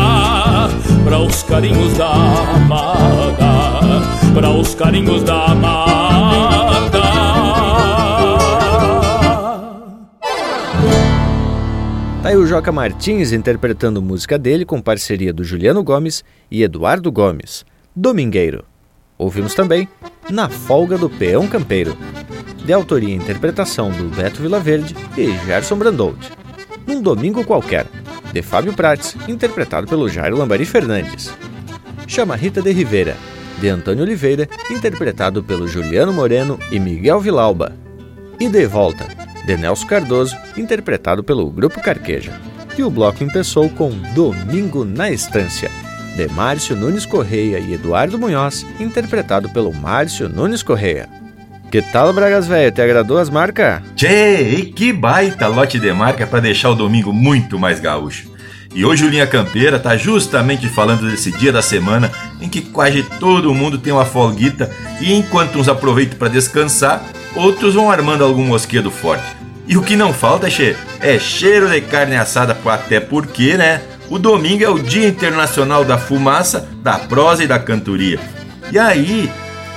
[1.03, 2.13] para os carinhos da
[2.55, 4.01] amada,
[4.33, 6.06] para os carinhos da amada.
[12.27, 17.09] Tá aí o Joca Martins interpretando música dele com parceria do Juliano Gomes e Eduardo
[17.09, 17.65] Gomes,
[17.95, 18.65] Domingueiro.
[19.17, 19.87] Ouvimos também
[20.29, 21.97] Na Folga do Peão Campeiro,
[22.65, 26.29] de autoria e interpretação do Beto Vilaverde e Gerson Brandold.
[26.85, 27.87] Num Domingo Qualquer,
[28.33, 31.33] de Fábio Prates, interpretado pelo Jairo Lambari Fernandes.
[32.05, 33.15] Chama Rita de Rivera,
[33.57, 37.73] de Antônio Oliveira, interpretado pelo Juliano Moreno e Miguel Vilauba.
[38.37, 39.07] E De Volta,
[39.47, 42.37] de Nelson Cardoso, interpretado pelo Grupo Carqueja.
[42.77, 45.71] E o bloco empeçou com Domingo na Estância,
[46.17, 51.07] de Márcio Nunes Correia e Eduardo Munhoz, interpretado pelo Márcio Nunes Correia.
[51.71, 52.71] Que tal, Bragas Velho?
[52.73, 53.81] Te agradou as marcas?
[53.95, 58.29] Tchê, e que baita lote de marca para deixar o domingo muito mais gaúcho.
[58.75, 63.01] E hoje o Linha Campeira tá justamente falando desse dia da semana em que quase
[63.19, 64.69] todo mundo tem uma folguita
[64.99, 67.03] e enquanto uns aproveitam para descansar,
[67.35, 69.36] outros vão armando algum mosquedo forte.
[69.67, 73.81] E o que não falta, che, é cheiro de carne assada, até porque, né?
[74.09, 78.17] O domingo é o Dia Internacional da Fumaça, da Prosa e da Cantoria.
[78.71, 79.29] E aí,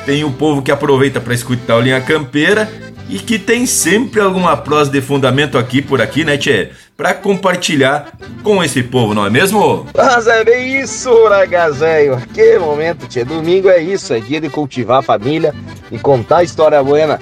[0.07, 2.71] tem o povo que aproveita para escutar o Linha Campeira
[3.09, 6.71] e que tem sempre alguma prosa de fundamento aqui por aqui, né, Tchê?
[6.97, 8.13] Pra compartilhar
[8.45, 9.87] com esse povo, não é mesmo?
[9.97, 12.23] Mas é bem isso, ragazéio.
[12.33, 13.25] Que momento, Tchê.
[13.25, 15.53] Domingo é isso, é dia de cultivar a família
[15.91, 17.19] e contar a história buena.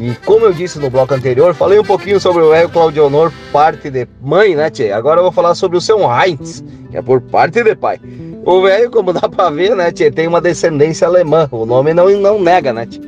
[0.00, 3.32] E como eu disse no bloco anterior, falei um pouquinho sobre o velho Claudio Honor,
[3.52, 4.90] parte de mãe, né, Tchê?
[4.90, 8.00] Agora eu vou falar sobre o seu Heinz, que é por parte de pai.
[8.44, 11.48] O velho, como dá pra ver, né, tchê, tem uma descendência alemã.
[11.50, 13.00] O nome não, não nega, né, tchê?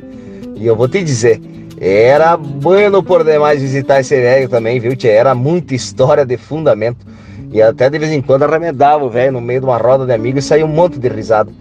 [0.55, 1.39] E eu vou te dizer,
[1.79, 5.09] Era bueno por demais visitar esse velho também, viu, tchê?
[5.09, 7.05] Era muita história de fundamento.
[7.51, 10.11] E até de vez em quando arremedava o velho no meio de uma roda de
[10.11, 11.51] amigos e saía um monte de risada.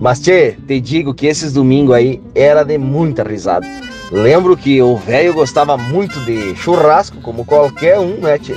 [0.00, 3.66] Mas, tchê, te digo que esses domingos aí era de muita risada.
[4.10, 8.56] Lembro que o velho gostava muito de churrasco, como qualquer um, né, tchê?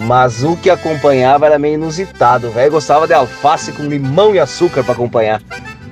[0.00, 2.48] Mas o que acompanhava era meio inusitado.
[2.48, 5.40] O velho gostava de alface com limão e açúcar para acompanhar.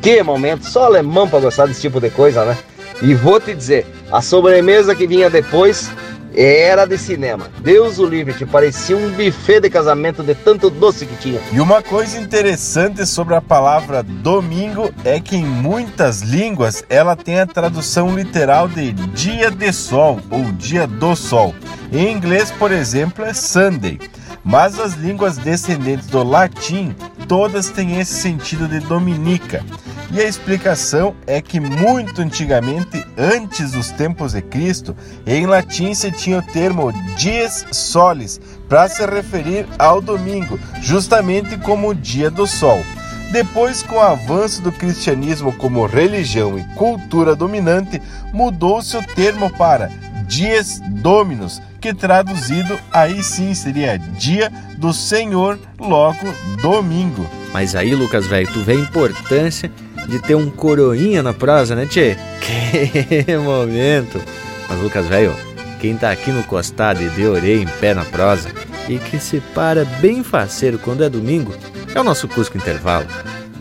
[0.00, 2.56] Que momento, só alemão para gostar desse tipo de coisa, né?
[3.02, 5.90] E vou te dizer, a sobremesa que vinha depois
[6.36, 7.50] era de cinema.
[7.60, 11.40] Deus o livre, te parecia um buffet de casamento de tanto doce que tinha.
[11.50, 17.40] E uma coisa interessante sobre a palavra domingo é que em muitas línguas ela tem
[17.40, 21.54] a tradução literal de dia de sol ou dia do sol.
[21.90, 23.98] Em inglês, por exemplo, é Sunday.
[24.44, 26.94] Mas as línguas descendentes do latim,
[27.26, 29.64] todas têm esse sentido de dominica.
[30.12, 34.96] E a explicação é que muito antigamente, antes dos tempos de Cristo,
[35.26, 41.88] em latim se tinha o termo dies solis para se referir ao domingo, justamente como
[41.88, 42.84] o dia do sol.
[43.32, 48.00] Depois, com o avanço do cristianismo como religião e cultura dominante,
[48.32, 49.90] mudou-se o termo para
[50.26, 56.32] dies dominus, que traduzido aí sim seria dia do Senhor, logo
[56.62, 57.28] domingo.
[57.52, 59.70] Mas aí, Lucas, velho, tu vê a importância
[60.08, 62.16] de ter um coroinha na prosa, né, Tchê?
[62.40, 64.20] Que momento!
[64.68, 65.34] Mas, Lucas, velho,
[65.80, 68.50] quem tá aqui no costado e de orelha em pé na prosa
[68.88, 71.52] e que se para bem faceiro quando é domingo
[71.94, 73.06] é o nosso Cusco Intervalo.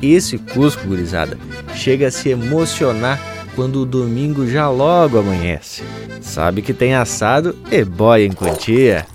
[0.01, 1.37] Esse Cusco, gurizada,
[1.73, 3.19] chega a se emocionar
[3.55, 5.83] quando o domingo já logo amanhece.
[6.21, 9.05] Sabe que tem assado e boia em quantia.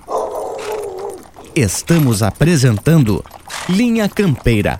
[1.55, 3.23] Estamos apresentando
[3.69, 4.79] Linha Campeira,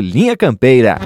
[0.00, 0.98] Linha Campeira.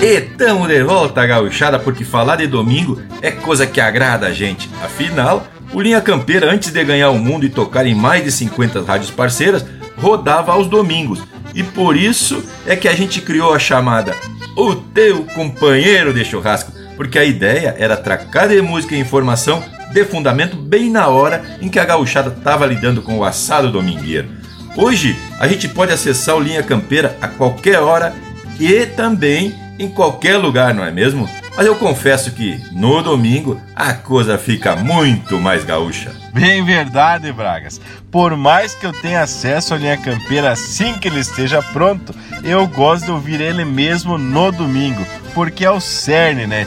[0.00, 4.68] E tamo de volta, gauchada, porque falar de domingo é coisa que agrada a gente.
[4.82, 8.82] Afinal, o Linha Campeira, antes de ganhar o mundo e tocar em mais de 50
[8.82, 9.64] rádios parceiras,
[9.96, 11.22] rodava aos domingos.
[11.54, 14.14] E por isso é que a gente criou a chamada
[14.56, 19.62] O Teu Companheiro de Churrasco, porque a ideia era tracar de música e informação
[19.92, 24.41] de fundamento bem na hora em que a gauchada estava lidando com o assado domingueiro.
[24.76, 28.14] Hoje a gente pode acessar o Linha Campeira a qualquer hora
[28.58, 31.28] e também em qualquer lugar, não é mesmo?
[31.54, 36.14] Mas eu confesso que no domingo a coisa fica muito mais gaúcha.
[36.32, 37.78] Bem verdade, Bragas.
[38.10, 42.66] Por mais que eu tenha acesso à linha campeira assim que ele esteja pronto, eu
[42.66, 46.66] gosto de ouvir ele mesmo no domingo, porque é o cerne, né?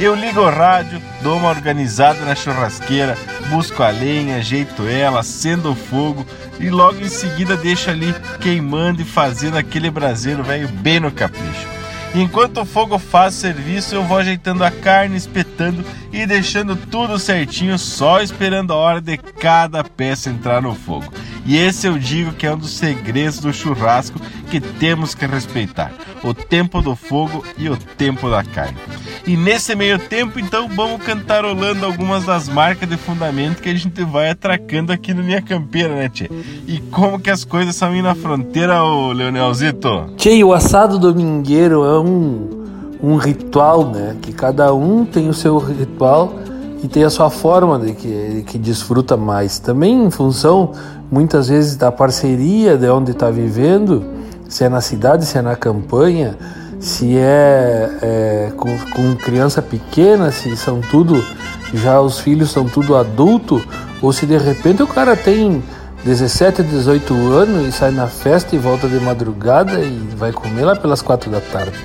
[0.00, 3.16] Eu ligo o rádio, dou uma organizada na churrasqueira,
[3.50, 6.26] busco a lenha, ajeito ela, acendo o fogo
[6.58, 11.81] e logo em seguida deixo ali queimando e fazendo aquele braseiro velho bem no capricho.
[12.14, 15.82] Enquanto o fogo faz serviço, eu vou ajeitando a carne, espetando
[16.12, 21.10] e deixando tudo certinho, só esperando a hora de cada peça entrar no fogo.
[21.44, 24.20] E esse eu digo que é um dos segredos do churrasco
[24.50, 28.78] que temos que respeitar: o tempo do fogo e o tempo da carne.
[29.26, 34.02] E nesse meio tempo, então, vamos cantarolando algumas das marcas de fundamento que a gente
[34.04, 36.28] vai atracando aqui no Minha Campeira, né, Tchê?
[36.66, 40.10] E como que as coisas são aí na fronteira, ô Leonelzito?
[40.16, 42.64] Tchê, o assado domingueiro é um,
[43.00, 44.16] um ritual, né?
[44.20, 46.41] Que cada um tem o seu ritual
[46.82, 49.58] e tem a sua forma de que, que desfruta mais.
[49.58, 50.72] Também em função,
[51.10, 54.04] muitas vezes, da parceria de onde está vivendo,
[54.48, 56.36] se é na cidade, se é na campanha,
[56.80, 61.24] se é, é com, com, criança pequena, se são tudo,
[61.72, 63.62] já os filhos são tudo adulto,
[64.02, 65.62] ou se de repente o cara tem
[66.04, 70.74] 17, 18 anos e sai na festa e volta de madrugada e vai comer lá
[70.74, 71.78] pelas quatro da tarde.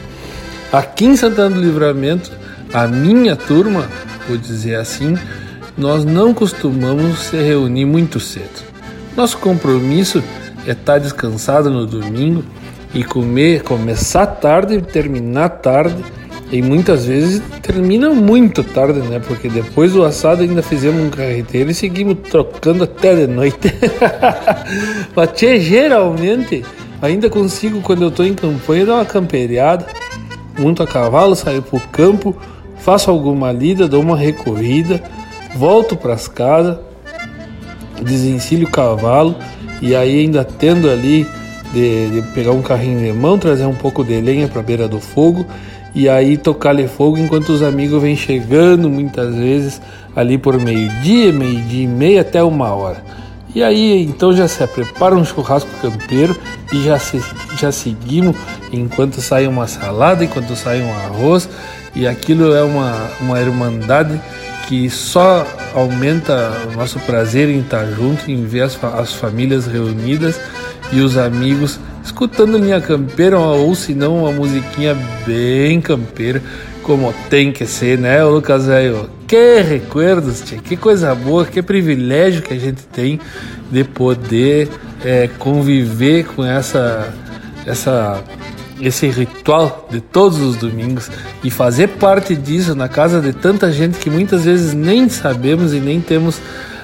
[0.71, 2.31] Aqui em Santana do Livramento,
[2.73, 3.85] a minha turma,
[4.27, 5.15] vou dizer assim,
[5.77, 8.65] nós não costumamos se reunir muito cedo.
[9.15, 10.23] Nosso compromisso
[10.65, 12.43] é estar descansado no domingo
[12.93, 16.03] e comer, começar tarde e terminar tarde.
[16.49, 19.19] E muitas vezes termina muito tarde, né?
[19.19, 23.73] Porque depois do assado ainda fizemos um carreteiro e seguimos trocando até de noite.
[25.13, 26.63] Mas geralmente
[27.01, 29.85] ainda consigo, quando eu tô em campanha, dar uma camperiada.
[30.57, 32.35] monto a cavalo, saio pro campo,
[32.87, 35.03] faço alguma lida, dou uma recorrida,
[35.57, 36.77] volto para as casas,
[38.01, 39.35] desencilho o cavalo
[39.81, 41.27] e aí ainda tendo ali
[41.73, 45.01] de, de, pegar um carrinho de mão, trazer um pouco de lenha para beira do
[45.01, 45.45] fogo
[45.93, 49.81] e aí tocar-lhe fogo enquanto os amigos vêm chegando, muitas vezes
[50.15, 53.03] ali por meio-dia, meio-dia e meia até uma hora.
[53.53, 56.39] E aí então já se prepara um churrasco campeiro
[56.71, 57.21] e já, se,
[57.59, 58.33] já seguimos
[58.71, 61.49] enquanto sai uma salada, enquanto sai um arroz,
[61.95, 64.19] e aquilo é uma, uma irmandade
[64.67, 70.39] que só aumenta o nosso prazer em estar junto, em ver as, as famílias reunidas
[70.91, 76.41] e os amigos escutando linha campeira ou se não uma musiquinha bem campeira,
[76.81, 79.09] como tem que ser, né, Lucas velho?
[79.27, 83.19] Que recuerdos, tia, que coisa boa, que privilégio que a gente tem
[83.69, 84.69] de poder
[85.03, 87.13] é, conviver com essa,
[87.65, 88.23] essa,
[88.81, 91.09] esse ritual de todos os domingos
[91.43, 95.79] e fazer parte disso na casa de tanta gente que muitas vezes nem sabemos e
[95.79, 96.39] nem temos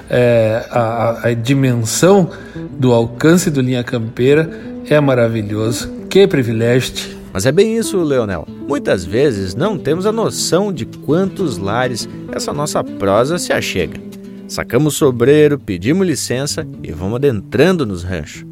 [0.09, 2.29] é, a, a dimensão
[2.77, 4.49] do alcance do Linha Campeira
[4.87, 5.91] é maravilhoso.
[6.09, 7.23] Que privilégio!
[7.31, 8.47] Mas é bem isso, Leonel.
[8.67, 13.99] Muitas vezes não temos a noção de quantos lares essa nossa prosa se achega.
[14.47, 18.45] Sacamos o sobreiro, pedimos licença e vamos adentrando nos ranchos.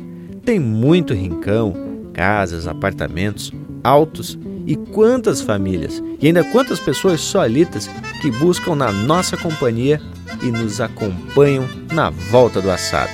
[0.43, 3.51] Tem muito rincão, casas, apartamentos,
[3.84, 7.89] altos e quantas famílias e ainda quantas pessoas solitas
[8.22, 9.99] que buscam na nossa companhia
[10.41, 13.12] e nos acompanham na volta do assado.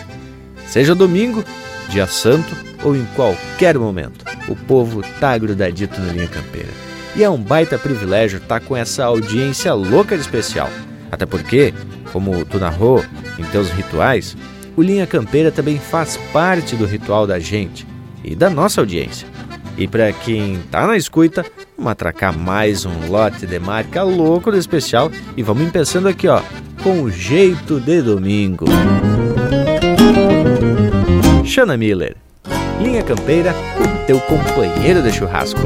[0.68, 1.43] Seja domingo,
[1.89, 6.70] dia santo ou em qualquer momento, o povo tá grudadito no Linha Campeira.
[7.16, 10.70] E é um baita privilégio estar tá com essa audiência louca de especial.
[11.12, 11.74] Até porque,
[12.12, 13.04] como tu narrou
[13.39, 14.38] em teus rituais,
[14.76, 17.88] o Linha Campeira também faz parte do ritual da gente
[18.28, 19.28] e da nossa audiência.
[19.78, 21.45] E para quem tá na escuta,
[21.78, 26.41] vamos atracar mais um lote de marca louco de especial e vamos pensando aqui, ó,
[26.84, 28.65] com o jeito de domingo.
[31.45, 32.15] Shana Miller
[32.82, 33.53] Linha Campeira,
[34.05, 35.59] teu companheiro de churrasco.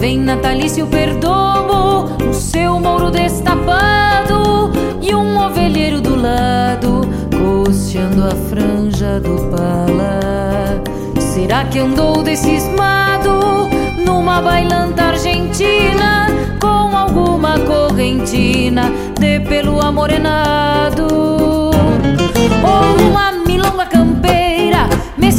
[0.00, 4.70] Vem natalício perdomo, o seu mouro destapado
[5.02, 7.00] e um ovelheiro do lado,
[7.36, 10.82] costeando a franja do pala.
[11.18, 13.68] Será que andou decismado
[14.04, 16.28] numa bailanta argentina
[16.60, 21.06] com alguma correntina de pelo amorenado?
[22.62, 23.37] Ou uma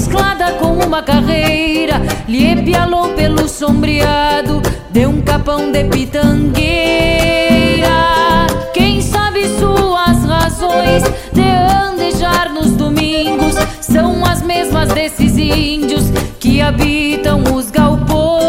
[0.10, 7.30] mesclada com uma carreira, lhe pialou pelo sombreado de um capão de pitangueira.
[10.30, 11.04] Razões
[11.34, 16.06] de andejar nos domingos são as mesmas desses índios
[16.40, 18.49] que habitam os ternura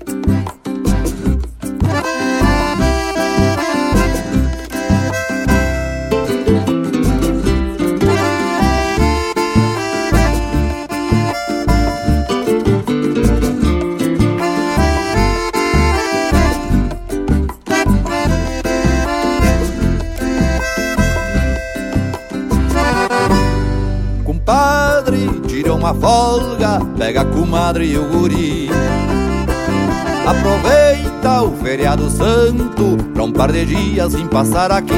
[26.97, 28.69] Pega a comadre e o guri.
[30.25, 34.93] Aproveita o feriado santo pra um par de dias em passar aqui.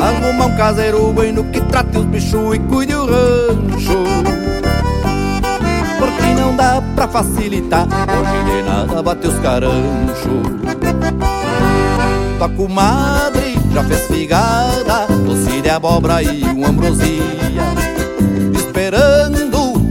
[0.00, 4.04] Arruma um caseiro bueno que trate os bichos e cuide o rancho.
[5.98, 10.46] Porque não dá pra facilitar, hoje de nada bate os caranchos.
[12.38, 17.36] Tua comadre já fez figada, doce de abóbora e um ambrosia
[18.76, 19.35] esperando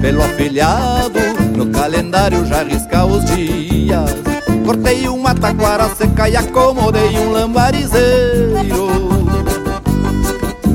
[0.05, 1.19] pelo afilhado.
[1.57, 4.11] No calendário já risca os dias.
[4.63, 8.87] Cortei uma taquara seca e acomodei um lambarizeiro.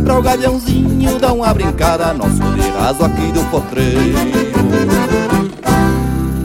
[0.02, 4.18] Pra o gaviãozinho dar uma brincada Nosso de raso aqui do potreiro.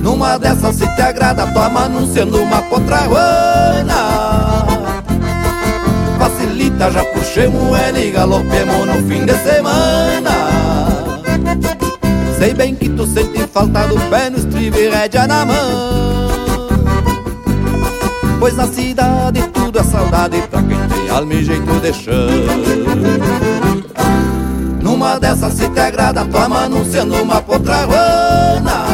[0.04, 3.96] Numa dessas se te agrada Toma anunciando uma potraguana
[6.20, 10.45] Facilita, já puxemos ele e galopemos no fim de semana
[12.38, 16.68] Sei bem que tu sente falta do pé no estribo e rédea na mão.
[18.40, 22.14] Pois na cidade tudo é saudade pra quem tem alma e jeito de chão.
[24.82, 28.86] Numa dessas se te agrada, toma anunciando uma potraguana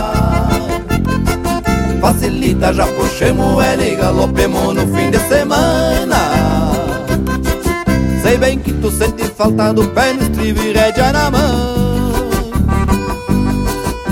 [2.00, 6.72] Facilita, já puxemos ela e galopemos no fim de semana.
[8.22, 12.11] Sei bem que tu sente falta do pé no estribo e rédea na mão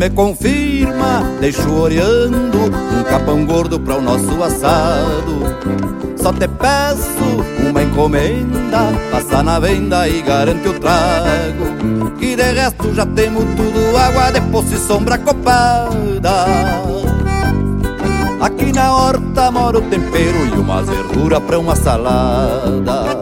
[0.00, 5.44] me confirma, deixo oreando um capão gordo para o nosso assado.
[6.16, 12.12] Só te peço uma encomenda, passa na venda e garante o trago.
[12.18, 16.46] Que de resto já temos tudo, água de poço e sombra copada.
[18.40, 23.20] Aqui na horta mora o tempero e uma verdura para uma salada.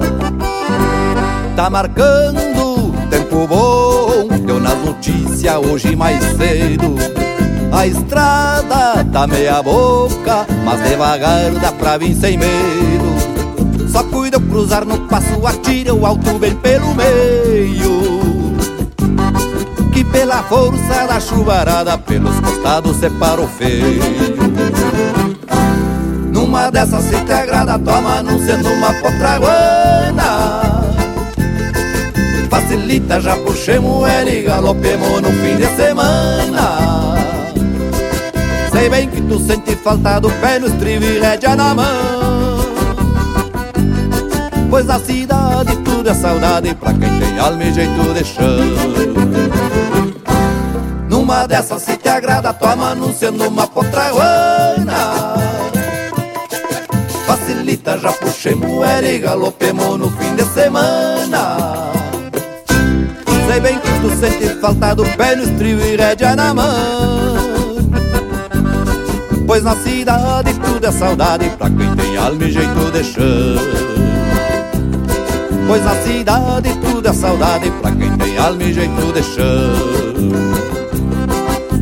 [1.57, 4.08] Tá marcando tempo bom
[4.85, 6.95] Notícias hoje mais cedo.
[7.71, 13.89] A estrada tá meia boca Mas devagar dá pra vir sem medo.
[13.91, 18.57] Só cuida cruzar no passo Atira o alto bem pelo meio.
[19.93, 24.03] Que pela força da chuvarada Pelos costados separa o feio.
[26.33, 30.58] Numa dessas se te agrada Toma anunciando uma potraguana
[32.69, 37.15] Facilita, já puxemos ela e galopemos no fim de semana.
[38.71, 42.59] Sei bem que tu sente falta do pé no estribo e rédea na mão.
[44.69, 48.59] Pois na cidade tudo é saudade pra quem tem alma e jeito de chão.
[51.09, 55.37] Numa dessas se te agrada, toma anunciando uma potraguana
[57.27, 61.98] Facilita, já puxemos ela e galopemos no fim de semana
[63.49, 66.69] Sei bem que tu sente falta do pé no estribo e rédea na mão.
[69.47, 73.25] Pois na cidade tudo é saudade pra quem tem alma e jeito de chão.
[75.67, 80.59] Pois na cidade tudo é saudade pra quem tem alma e jeito de chão.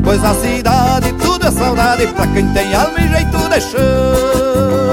[0.05, 4.86] Pois na cidade tudo é saudade pra quem tem alma e jeito de chão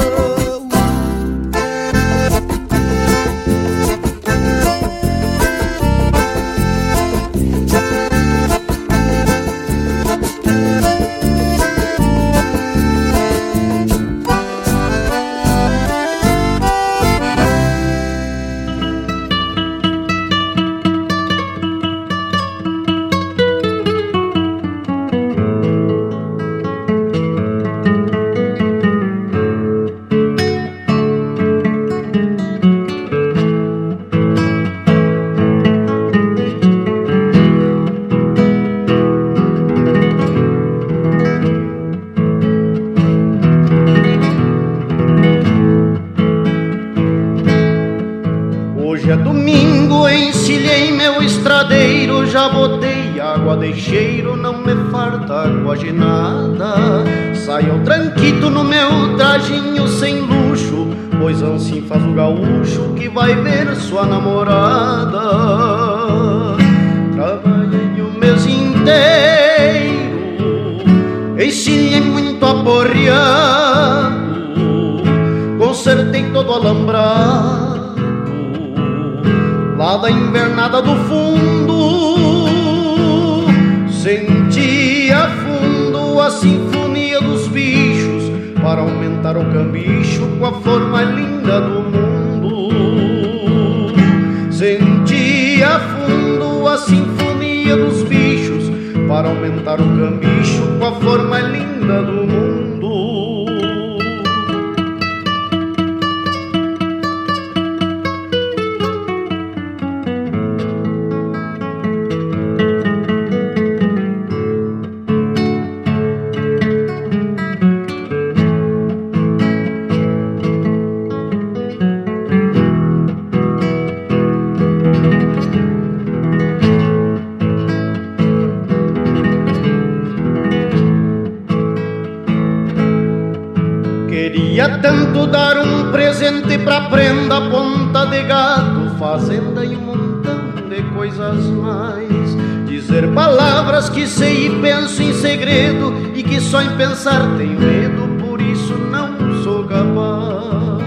[147.03, 150.81] pensar tenho medo, por isso não sou capaz.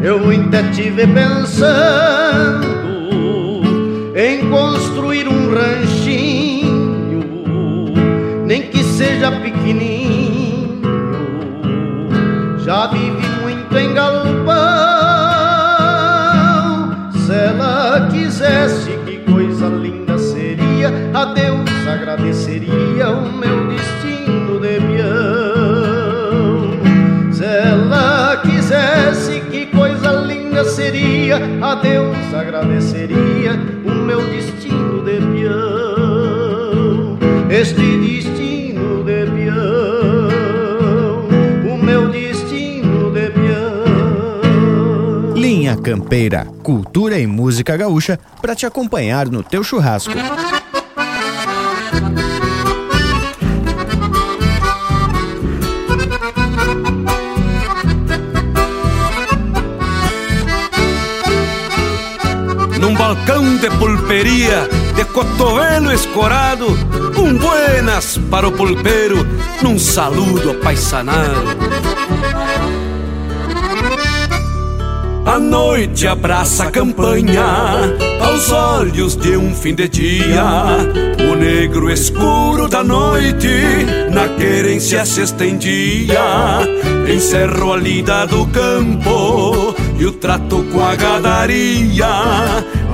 [0.00, 1.79] Eu até tive pensando
[48.50, 50.12] para te acompanhar no teu churrasco.
[62.80, 66.66] Num balcão de pulperia, de cotovelo escorado,
[67.16, 69.24] um buenas para o pulpeiro,
[69.62, 71.99] num saludo apaisanado.
[75.40, 77.44] Noite abraça a campanha
[78.20, 80.44] aos olhos de um fim de dia.
[81.30, 83.48] O negro escuro da noite
[84.12, 86.60] na querência se estendia.
[87.12, 92.06] Encerrou a lida do campo e o trato com a gadaria.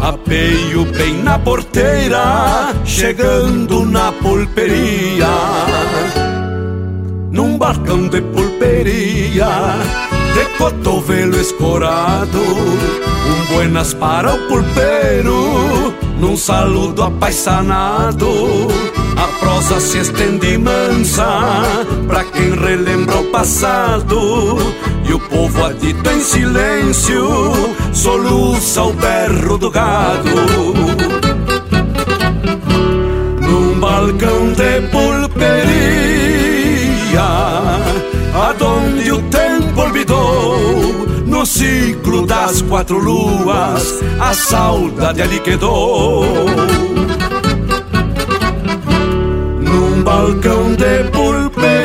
[0.01, 5.27] Apeio bem na porteira, chegando na pulperia.
[7.31, 10.06] Num balcão de pulperia
[10.37, 18.29] de cotovelo escorado, um buenas para o pulpeiro, num saludo apaisanado.
[19.17, 21.27] A prosa se estende mansa
[22.07, 24.59] pra quem relembra o passado,
[25.09, 27.55] e o povo adito em silêncio
[27.95, 30.37] soluça o berro do gado.
[33.41, 35.96] Num balcão de pulperia,
[41.47, 46.25] no ciclo das quatro luas a saudade ali quedou.
[49.61, 51.77] Num balcão de pulperia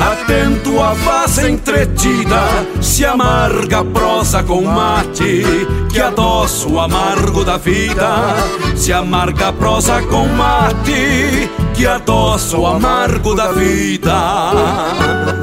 [0.00, 2.42] atento à face entretida
[2.82, 5.44] se amarga a prosa com mate
[5.90, 8.34] que adoça o amargo da vida.
[8.76, 15.41] Se amarga a prosa com mate que adoça o amargo da vida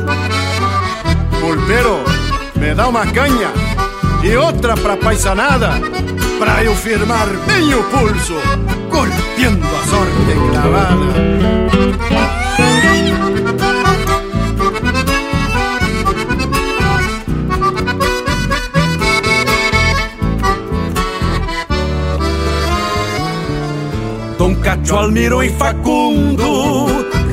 [1.70, 2.04] Pulpeiro,
[2.56, 3.52] me dá uma canha
[4.24, 5.70] e outra pra paisanada,
[6.40, 8.34] pra eu firmar bem o pulso,
[8.90, 10.96] golpeando a sorte clavada.
[24.40, 25.99] Dom Cacho, Almiro e Facundo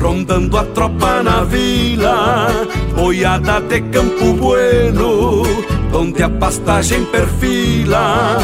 [0.07, 2.47] Rondando a tropa na vila
[2.95, 5.43] Boiada de Campo Bueno
[5.91, 8.37] Donde a pastagem perfila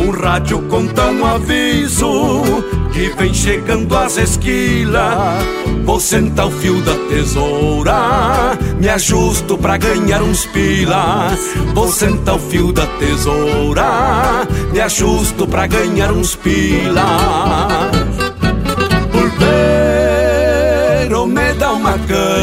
[0.00, 2.62] Um rádio conta um aviso
[2.92, 5.44] que vem chegando às esquilas.
[5.84, 11.28] Vou sentar o fio da tesoura, me ajusto pra ganhar uns pila.
[11.74, 17.90] Vou sentar o fio da tesoura, me ajusto pra ganhar uns pila.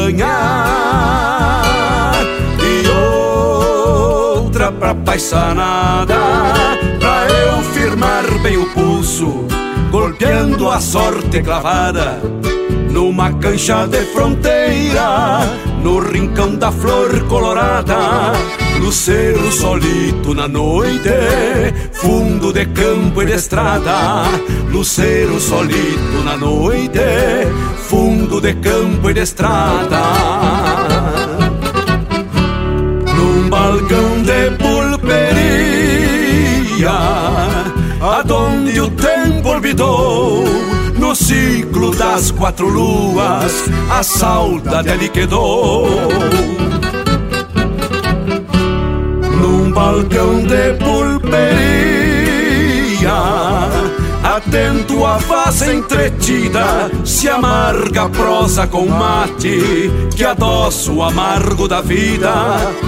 [0.05, 1.61] Canha
[2.61, 2.87] e
[4.37, 6.15] outra pra paisanada,
[6.99, 9.47] pra eu firmar bem o pulso,
[9.89, 12.21] golpeando a sorte clavada.
[12.91, 15.39] Numa cancha de fronteira,
[15.83, 18.31] no rincão da flor colorada,
[18.79, 21.09] Luceiro solito na noite,
[21.93, 24.23] fundo de campo e de estrada.
[24.69, 26.99] Luceiro solito na noite,
[27.87, 30.01] fundo de campo e de estrada.
[33.15, 35.29] Num balcão de pulperia,
[38.01, 40.43] aonde o tempo olvidou.
[40.97, 45.87] No ciclo das quatro luas, a saudade ali quedou.
[49.75, 51.35] Balcão de pulperia,
[54.23, 61.81] atento à face entretida, se amarga a prosa com mate, que adoça o amargo da
[61.81, 62.31] vida.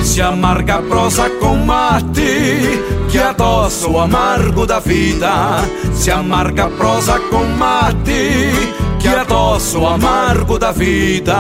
[0.02, 5.58] Se amarga a prosa com mate, que adoça o amargo da vida.
[5.94, 8.50] Se amarga a prosa com mate,
[8.98, 11.38] que adoça o amargo da vida.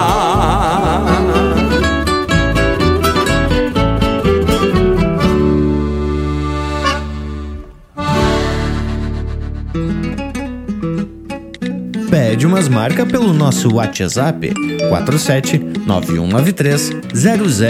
[12.37, 14.53] Pede umas marcas pelo nosso WhatsApp
[14.89, 15.57] 47
[15.87, 17.63] 9193 0000.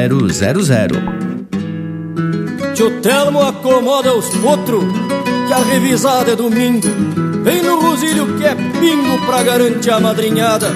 [2.73, 4.83] Tio Telmo acomoda os potros,
[5.47, 6.85] que a revisada é domingo.
[7.45, 10.67] Vem no rosilho que é pingo pra garantir a madrinhada.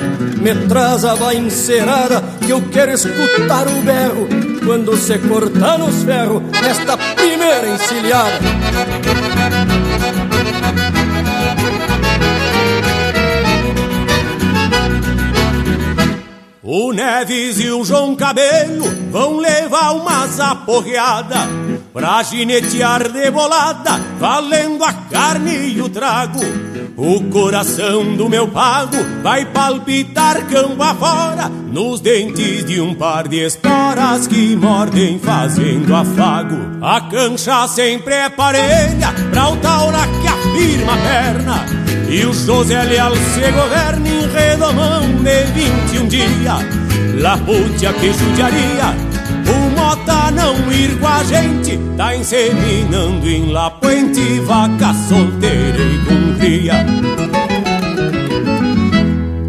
[0.41, 4.25] Me traz a encerada, que eu quero escutar o berro.
[4.65, 8.39] Quando se cortar nos ferros, nesta primeira encilhada.
[16.73, 21.35] O Neves e o João Cabelo vão levar umas aporreada
[21.91, 26.39] pra ginetear de bolada, valendo a carne e o trago.
[26.95, 33.45] O coração do meu pago vai palpitar campo afora, nos dentes de um par de
[33.45, 36.55] esporas que mordem fazendo afago.
[36.81, 41.80] A cancha sempre é parelha pra o taura que afirma a perna.
[42.11, 46.81] E o José Leal se governa em redomão de 21 dias.
[47.21, 48.93] Laputia que judiaria,
[49.47, 51.79] o Mota não ir com a gente.
[51.95, 56.85] Tá inseminando em La Puente, vaca solteira e com cria.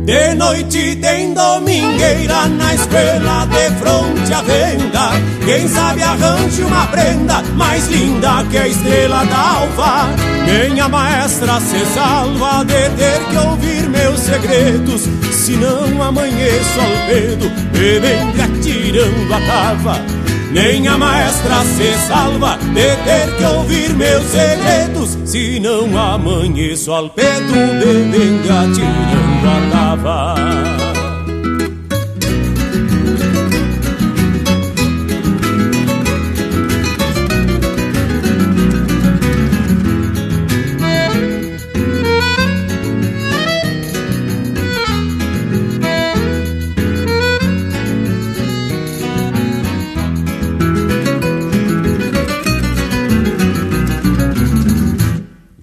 [0.04, 5.10] De noite tem domingueira na escola de fronte à venda.
[5.44, 10.08] Quem sabe arranje uma prenda mais linda que a estrela da alva.
[10.44, 15.02] Minha maestra se salva de ter que ouvir meus segredos.
[15.30, 20.22] Se não amanheço ao pedo, bebendo atirando a tava.
[20.50, 27.08] Nem a maestra se salva de ter que ouvir meus segredos Se não amanheço ao
[27.08, 31.01] pedo, bebendo atirando a tava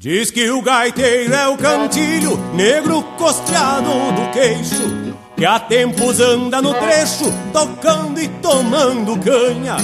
[0.10, 6.60] Diz que o gaiteiro é o cantilho, negro costeado do queixo, que há tempos anda
[6.64, 9.77] no trecho, tocando e tomando canha.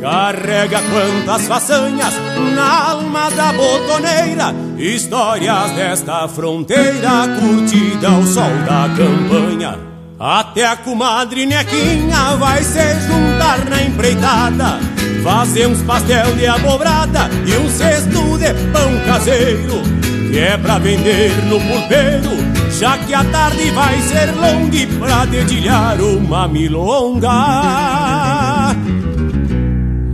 [0.00, 2.14] Carrega quantas façanhas
[2.54, 9.80] na alma da botoneira, histórias desta fronteira, curtida ao sol da campanha.
[10.16, 14.91] Até a comadre Nequinha vai se juntar na empreitada
[15.22, 19.82] Fazer uns pastel de abobrada e um cesto de pão caseiro
[20.30, 22.30] Que é pra vender no pulpeiro
[22.78, 27.30] Já que a tarde vai ser longa pra dedilhar uma milonga.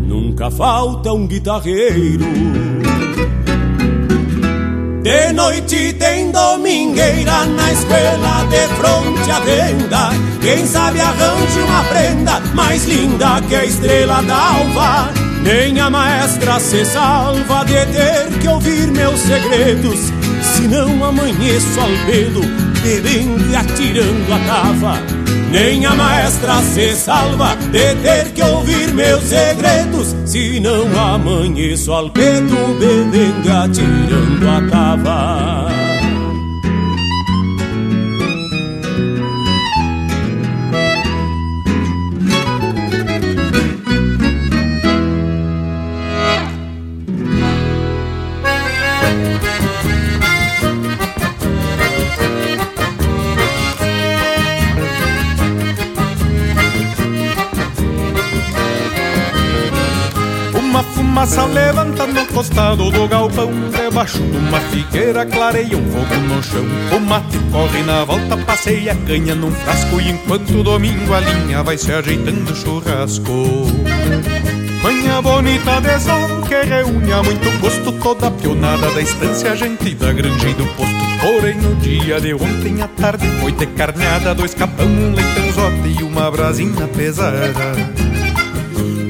[0.06, 2.67] Nunca falta um guitarreiro
[5.08, 10.10] de noite tem domingueira na escola de fronte à venda.
[10.42, 15.10] Quem sabe arranje uma prenda mais linda que a estrela da alva.
[15.42, 20.27] Nem a maestra se salva de ter que ouvir meus segredos
[20.58, 22.40] Se não amanheço ao pelo,
[22.82, 24.98] bebendo e atirando a tava
[25.52, 32.10] Nem a maestra se salva de ter que ouvir meus segredos Se não amanheço ao
[32.10, 35.87] pelo, bebendo e atirando a tava
[62.68, 66.64] costado do galpão Debaixo de uma figueira clareia um fogo no chão.
[66.94, 71.62] O mate corre na volta, passeia a canha num frasco E enquanto domingo a linha
[71.62, 73.66] vai se ajeitando churrasco.
[74.82, 79.94] Manhã bonita de sol que reúne a muito gosto Toda a pionada da estância, gente
[79.94, 80.94] da granja e do posto.
[81.20, 86.02] Porém no dia de ontem à tarde foi ter carneada Dois capão, um leitãozote e
[86.02, 88.07] uma brasina pesada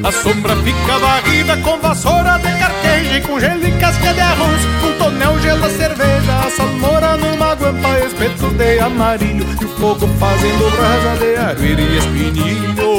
[0.05, 4.61] a sombra fica varrida com vassoura de carqueja e com gelo e casca de arroz.
[4.85, 9.47] Um tonel, gelo, cerveja, a salmoura numa guampa, espetos de amarilho.
[9.61, 12.99] E o fogo fazendo brasa de arueira e espinilho.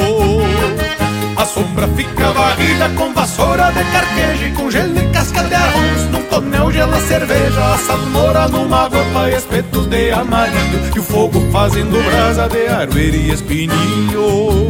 [1.36, 6.10] A sombra fica varrida com vassoura de carqueja e com gelo e casca de arroz.
[6.10, 10.90] Num tonel, gelo, cerveja, a salmoura numa guampa, espetos de amarilho.
[10.94, 14.68] E o fogo fazendo brasa de arueira e espinilho.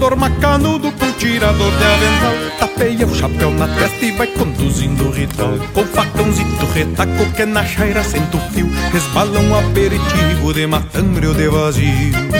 [0.00, 5.10] Caçador macanudo com tirador de avental Tapeia o chapéu na testa e vai conduzindo o
[5.10, 11.26] ritual Com facãozito retaco que na chaira senta o fio Resbala um aperitivo de matambre
[11.26, 12.30] ou de vazio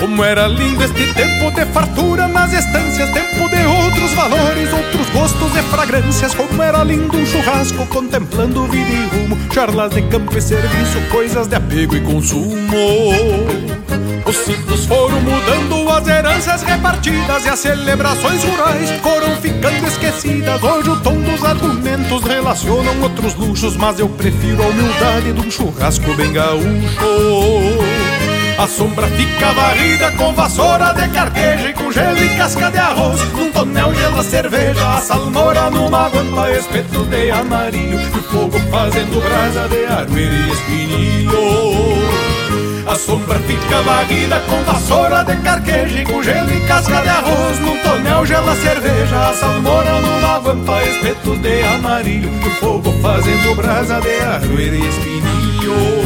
[0.00, 5.56] como era lindo este tempo de fartura nas estâncias, tempo de outros valores, outros gostos
[5.56, 6.34] e fragrâncias.
[6.34, 11.48] Como era lindo um churrasco contemplando vida e rumo, charlas de campo e serviço, coisas
[11.48, 12.76] de apego e consumo.
[14.36, 20.62] Os ciclos foram mudando, as heranças repartidas e as celebrações rurais foram ficando esquecidas.
[20.62, 25.50] Hoje o tom dos argumentos relacionam outros luxos, mas eu prefiro a humildade de um
[25.50, 26.66] churrasco bem gaúcho.
[28.58, 33.20] A sombra fica varrida com vassoura de carqueja e com gelo e casca de arroz.
[33.32, 38.00] Num tonel gela cerveja, a salmoura numa guampa, espeto de amarillo.
[38.00, 42.25] E o fogo fazendo brasa de aroeira e espinilho.
[42.86, 47.58] A sombra fica varrida com vassoura de carqueja e com gelo e casca de arroz.
[47.58, 52.30] Num tonel gela cerveja, a salmoura numa guampa, espeto de amarillo.
[52.30, 56.05] O fogo fazendo brasa de arroeira e espinilho.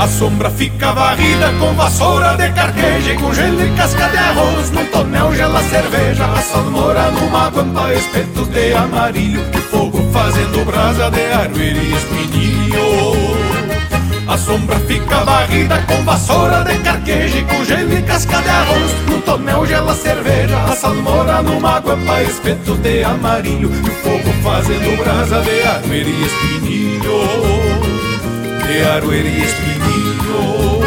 [0.00, 4.70] A sombra fica varrida com vassoura de carqueja e com gelo e casca de arroz.
[4.70, 9.44] Num tonel gela cerveja, a salmoura numa guampa, espetos de amarillo.
[9.50, 12.80] Que fogo fazendo brasa de aroeira e espinilho.
[14.26, 18.92] A sombra fica varrida com vassoura de carqueja e com gelo e casca de arroz.
[19.06, 23.70] No tonel gela cerveja, a salmoura numa guampa, espetos de amarillo.
[23.70, 27.69] E o fogo fazendo brasa de aroeira e espinilho.
[28.70, 30.80] De aroeira e espinilho.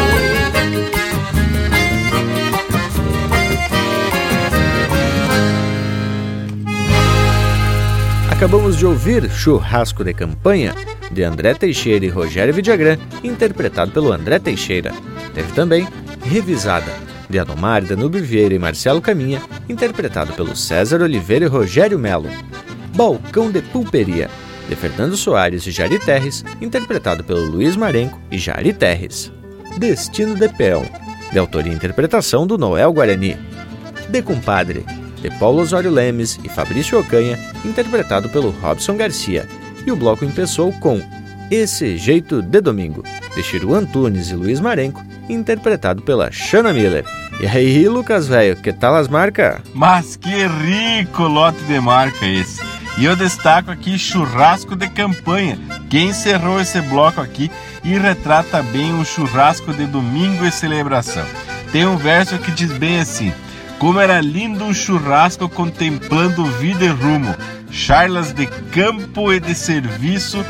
[8.30, 10.74] Acabamos de ouvir Churrasco de Campanha,
[11.10, 14.90] de André Teixeira e Rogério Vidagrã, interpretado pelo André Teixeira.
[15.34, 15.86] Teve também
[16.22, 16.90] Revisada,
[17.28, 22.30] de Anomar, Danúbio Vieira e Marcelo Caminha, interpretado pelo César Oliveira e Rogério Melo.
[22.96, 24.30] Balcão de Pulperia,
[24.68, 29.32] de Fernando Soares e Jari Terres, interpretado pelo Luiz Marenco e Jari Terres.
[29.78, 30.84] Destino de Peão,
[31.32, 33.36] de autoria e interpretação do Noel Guarani.
[34.08, 34.84] De Compadre,
[35.20, 39.48] de Paulo Osório Lemes e Fabrício Ocanha, interpretado pelo Robson Garcia.
[39.86, 41.00] E o bloco empeçou com
[41.50, 43.02] Esse Jeito de Domingo,
[43.34, 47.04] de Chiru Antunes e Luiz Marenco, interpretado pela Shana Miller.
[47.40, 49.60] E aí, Lucas, velho, que tal as marcas?
[49.74, 52.73] Mas que rico lote de marca esse!
[52.96, 55.58] E eu destaco aqui Churrasco de Campanha,
[55.90, 57.50] que encerrou esse bloco aqui
[57.82, 61.26] e retrata bem um churrasco de domingo e celebração.
[61.72, 63.32] Tem um verso que diz bem assim:
[63.80, 67.34] como era lindo um churrasco contemplando vida e rumo,
[67.68, 70.44] charlas de campo e de serviço,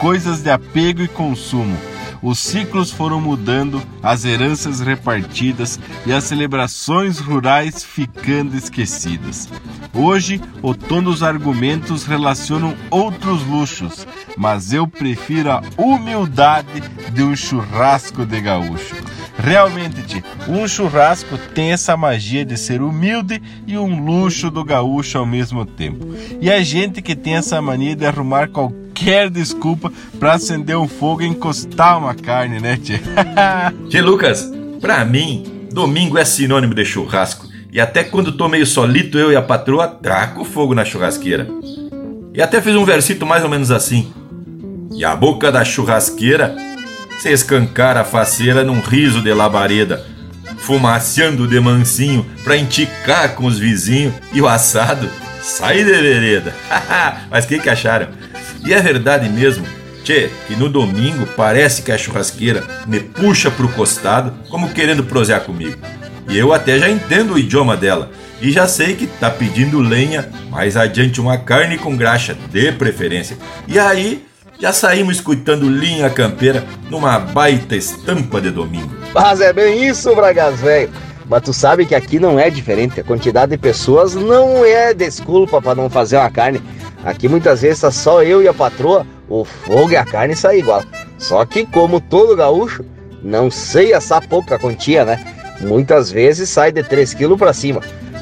[0.00, 1.76] coisas de apego e consumo.
[2.22, 9.48] Os ciclos foram mudando, as heranças repartidas e as celebrações rurais ficando esquecidas.
[9.92, 14.06] Hoje, o tom dos argumentos relacionam outros luxos,
[14.36, 16.82] mas eu prefiro a humildade
[17.12, 18.94] de um churrasco de gaúcho.
[19.38, 25.18] Realmente, tio, um churrasco tem essa magia de ser humilde e um luxo do gaúcho
[25.18, 26.06] ao mesmo tempo.
[26.40, 31.22] E a gente que tem essa mania de arrumar qualquer desculpa para acender um fogo
[31.22, 32.98] e encostar uma carne, né, tio?
[33.88, 34.50] tio Lucas,
[34.80, 37.46] pra mim, domingo é sinônimo de churrasco.
[37.70, 41.46] E até quando tô meio solito, eu e a patroa traco fogo na churrasqueira.
[42.32, 44.10] E até fiz um versito mais ou menos assim.
[44.94, 46.56] E a boca da churrasqueira
[47.18, 50.04] se escancara a faceira num riso de labareda,
[50.58, 55.08] fumaciando de mansinho pra enticar com os vizinhos e o assado
[55.42, 56.54] sai de vereda.
[57.30, 58.08] Mas que que acharam?
[58.64, 59.64] E é verdade mesmo,
[60.02, 65.42] tchê, que no domingo parece que a churrasqueira me puxa pro costado como querendo prosear
[65.42, 65.78] comigo.
[66.28, 68.10] E eu até já entendo o idioma dela.
[68.40, 73.38] E já sei que tá pedindo lenha, mais adiante uma carne com graxa, de preferência.
[73.66, 74.25] E aí
[74.58, 78.90] já saímos escutando linha campeira numa baita estampa de domingo.
[79.14, 80.90] Mas é bem isso, Bragas, velho.
[81.28, 83.00] Mas tu sabe que aqui não é diferente.
[83.00, 86.62] A quantidade de pessoas não é desculpa para não fazer uma carne.
[87.04, 90.60] Aqui muitas vezes tá só eu e a patroa, o fogo e a carne saem
[90.60, 90.82] igual.
[91.18, 92.84] Só que como todo gaúcho,
[93.22, 95.36] não sei assar pouca quantia, né?
[95.60, 97.80] muitas vezes sai de 3 kg para cima.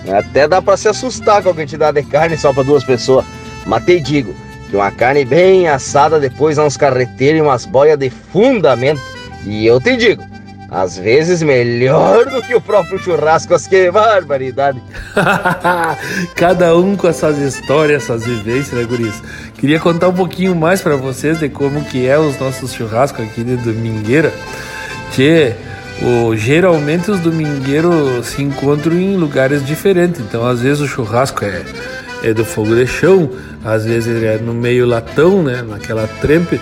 [0.09, 3.24] Até dá para se assustar com a quantidade de carne só para duas pessoas.
[3.66, 4.35] Mas digo
[4.69, 9.01] que uma carne bem assada depois uns carreteiros e umas boias de fundamento.
[9.45, 10.23] E eu te digo,
[10.70, 14.82] às vezes melhor do que o próprio churrasco, as que barbaridade.
[16.35, 19.23] Cada um com as suas histórias, suas vivências, né, guris?
[19.55, 23.45] Queria contar um pouquinho mais para vocês de como que é os nossos churrascos aqui
[23.45, 24.32] de Domingueira.
[25.12, 25.55] Que
[26.03, 31.62] o, geralmente os domingueiros se encontram em lugares diferentes, então às vezes o churrasco é,
[32.23, 33.31] é do fogo de chão,
[33.65, 36.61] às vezes é no meio latão, né, naquela trempe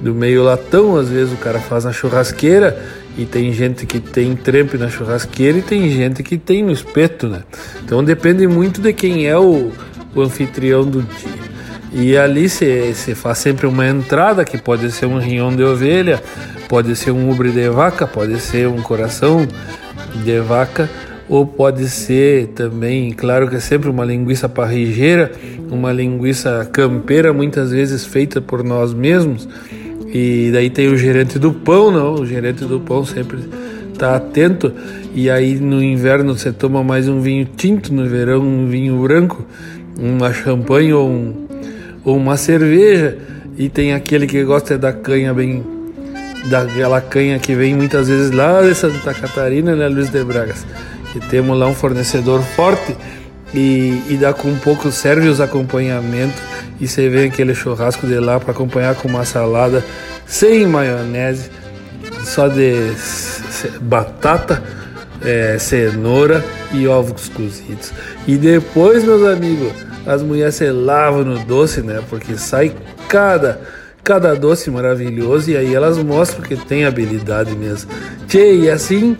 [0.00, 2.82] do meio latão, às vezes o cara faz na churrasqueira
[3.16, 7.28] e tem gente que tem trempe na churrasqueira e tem gente que tem no espeto,
[7.28, 7.42] né?
[7.84, 9.70] Então depende muito de quem é o,
[10.14, 11.50] o anfitrião do dia.
[11.92, 16.22] E ali se faz sempre uma entrada que pode ser um rinhão de ovelha,
[16.68, 19.46] pode ser um ubre de vaca, pode ser um coração
[20.24, 20.88] de vaca,
[21.30, 25.30] ou pode ser também, claro que é sempre uma linguiça parrigeira,
[25.70, 29.48] uma linguiça campeira, muitas vezes feita por nós mesmos.
[30.12, 32.14] E daí tem o gerente do pão, não?
[32.14, 33.38] O gerente do pão sempre
[33.92, 34.72] está atento.
[35.14, 39.46] E aí no inverno você toma mais um vinho tinto, no verão um vinho branco,
[39.96, 41.48] uma champanhe ou um
[42.04, 43.18] ou uma cerveja
[43.56, 45.62] e tem aquele que gosta da canha bem
[46.48, 50.64] daquela canha que vem muitas vezes lá de Santa Catarina, né, Luiz de Bragas.
[51.18, 52.96] Temos lá um fornecedor forte
[53.52, 56.40] e, e dá com um pouco serve os acompanhamentos
[56.80, 59.84] e você vê aquele churrasco de lá para acompanhar com uma salada
[60.26, 61.50] sem maionese,
[62.24, 62.92] só de
[63.80, 64.62] batata,
[65.22, 67.92] é, cenoura e ovos cozidos.
[68.26, 69.72] E depois, meus amigos,
[70.06, 72.00] as mulheres se lavam no doce, né?
[72.08, 72.74] Porque sai
[73.08, 73.60] cada
[74.02, 77.90] cada doce maravilhoso e aí elas mostram que tem habilidade mesmo.
[78.26, 79.16] Tchê, e assim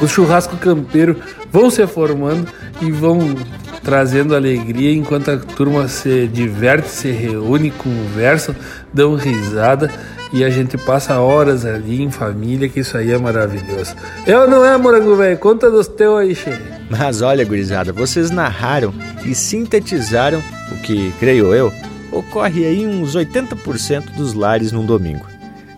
[0.00, 1.16] os churrasco campeiro
[1.50, 2.46] vão se formando
[2.80, 3.34] e vão
[3.82, 8.54] trazendo alegria enquanto a turma se diverte, se reúne, conversa,
[8.92, 9.90] dão risada
[10.32, 13.94] e a gente passa horas ali em família, que isso aí é maravilhoso.
[14.26, 15.38] Eu não é, morango velho?
[15.38, 16.62] Conta dos teus aí, chefe.
[16.90, 18.92] Mas olha, gurizada, vocês narraram
[19.24, 21.72] e sintetizaram o que, creio eu,
[22.12, 25.26] ocorre aí uns 80% dos lares num domingo.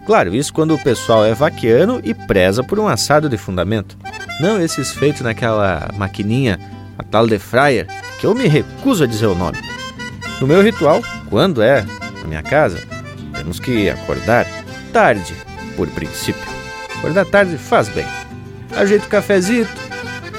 [0.06, 3.96] Claro, isso quando o pessoal é vaquiano e preza por um assado de fundamento.
[4.40, 6.58] Não esses feitos naquela maquininha,
[6.98, 7.86] a tal de fryer,
[8.18, 9.58] que eu me recuso a dizer o nome.
[10.40, 11.82] No meu ritual, quando é
[12.20, 12.78] na minha casa,
[13.34, 14.46] temos que acordar
[14.92, 15.34] tarde,
[15.76, 16.42] por princípio.
[16.98, 18.06] Acordar tarde faz bem.
[18.76, 19.70] Ajeito o cafezito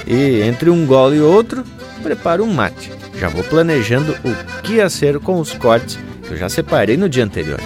[0.05, 1.63] e, entre um gole e outro,
[2.01, 2.91] preparo um mate.
[3.17, 7.09] Já vou planejando o que ia ser com os cortes que eu já separei no
[7.09, 7.59] dia anterior.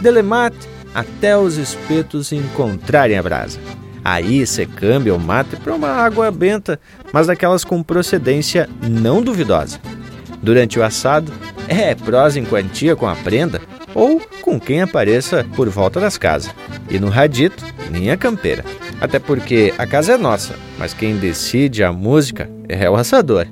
[0.00, 3.58] Delemate até os espetos encontrarem a brasa.
[4.04, 6.80] Aí você cambia o mate para uma água benta,
[7.12, 9.78] mas daquelas com procedência não duvidosa.
[10.42, 11.32] Durante o assado,
[11.68, 13.60] é prosa em quantia com a prenda
[13.94, 16.54] ou com quem apareça por volta das casas.
[16.88, 18.64] E no radito, linha campeira.
[19.00, 23.46] Até porque a casa é nossa, mas quem decide a música é o assador.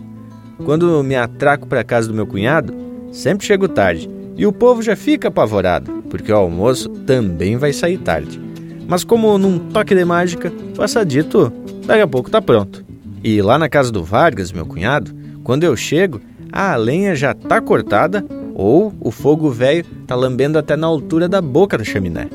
[0.65, 2.75] Quando me atraco para a casa do meu cunhado,
[3.13, 7.99] sempre chego tarde e o povo já fica apavorado, porque o almoço também vai sair
[7.99, 8.46] tarde.
[8.87, 11.53] Mas como num toque de mágica, o assadito
[11.85, 12.85] daqui a pouco tá pronto.
[13.23, 16.21] E lá na casa do Vargas, meu cunhado, quando eu chego,
[16.53, 21.43] a lenha já tá cortada ou o fogo velho tá lambendo até na altura da
[21.43, 22.29] boca da chaminé.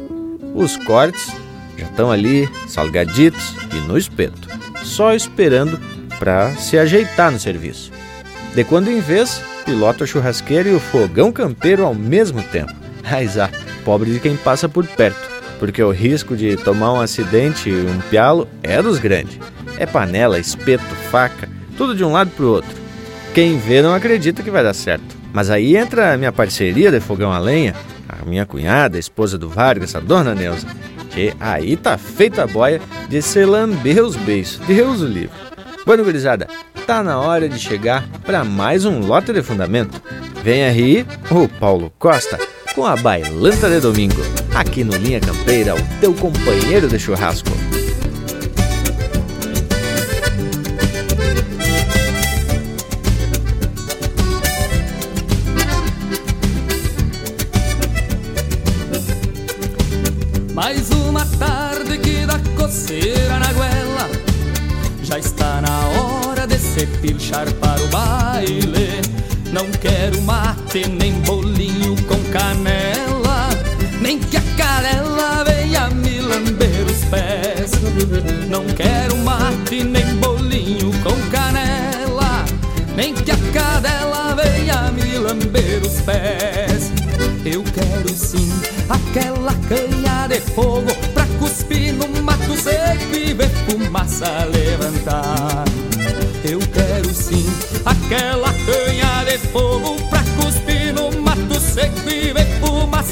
[0.53, 1.31] Os cortes
[1.77, 4.47] já estão ali, salgaditos e no espeto,
[4.83, 5.79] só esperando
[6.19, 7.91] para se ajeitar no serviço.
[8.53, 12.73] De quando em vez, piloto a churrasqueira e o fogão campeiro ao mesmo tempo.
[13.09, 13.49] Mas ah,
[13.83, 15.30] pobre de quem passa por perto,
[15.61, 19.37] porque o risco de tomar um acidente e um pialo é dos grandes.
[19.77, 21.47] É panela, espeto, faca,
[21.77, 22.71] tudo de um lado pro outro.
[23.31, 25.15] Quem vê não acredita que vai dar certo.
[25.31, 27.75] Mas aí entra a minha parceria de fogão a lenha,
[28.09, 30.65] a minha cunhada, a esposa do Vargas, a dona Neuza.
[31.11, 34.57] Que aí tá feita a boia de se lamber os beijos.
[34.65, 35.29] Deus o livre.
[35.85, 36.47] Bueno, gurizada,
[36.87, 40.01] tá na hora de chegar para mais um lote de fundamento.
[40.43, 42.39] Vem aí o Paulo Costa
[42.81, 44.23] com a Bailanta de Domingo,
[44.55, 47.51] aqui no Linha Campeira, o teu companheiro de churrasco.
[60.55, 64.09] Mais uma tarde que dá coceira na goela
[65.03, 69.01] Já está na hora de se pilchar para o baile.
[69.53, 71.20] Não quero mate nem
[72.31, 73.49] canela
[74.01, 77.71] Nem que a canela venha me lamber os pés.
[78.49, 82.45] Não quero mate nem bolinho com canela
[82.95, 86.91] Nem que a cadela venha me lamber os pés.
[87.45, 88.49] Eu quero sim
[88.87, 95.65] aquela canha de fogo Pra cuspir no mato seco e ver fumaça levantar.
[96.43, 97.45] Eu quero sim
[97.85, 98.53] aquela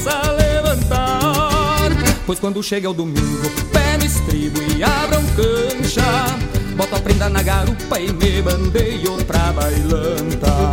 [0.00, 1.90] fumaça levantar.
[2.26, 6.38] Pois quando chega o domingo, pé no estribo e abram cancha.
[6.76, 10.72] Boto a prenda na garupa e me bandeio pra bailanta.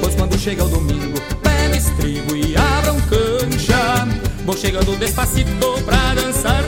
[0.00, 4.08] Pois quando chega o domingo, pé no estribo e abram cancha.
[4.44, 6.62] Vou chegando despacito pra dançar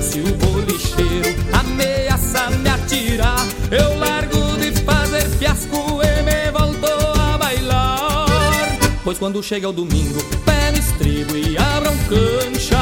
[0.00, 6.86] Se o bolicheiro ameaça me atirar Eu largo de fazer fiasco e me volto
[7.20, 8.78] a bailar.
[9.04, 12.80] Pois quando chega o domingo, pé no estribo e abram cancha.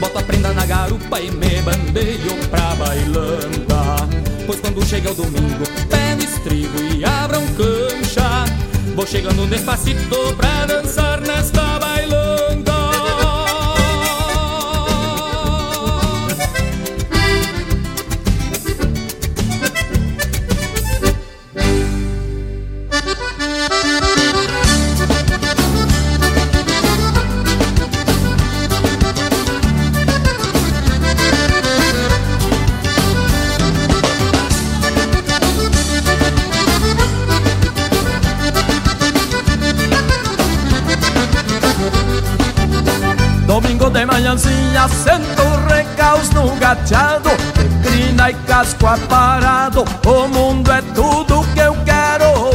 [0.00, 4.08] Boto a prenda na garupa e me bandeio pra bailanta.
[4.46, 8.46] Pois quando chega o domingo, pé no estribo e abram cancha.
[8.96, 12.43] Vou chegando despacito pra dançar nesta bailanta
[46.74, 47.30] gateado
[47.82, 49.84] Crina e casco aparado.
[50.06, 52.50] O mundo é tudo que eu quero.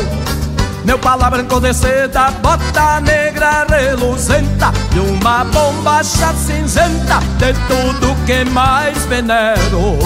[0.84, 4.72] Meu pala branco de seda Bota negra reluzenta.
[4.96, 10.00] E uma bombacha cinzenta De tudo que mais venero.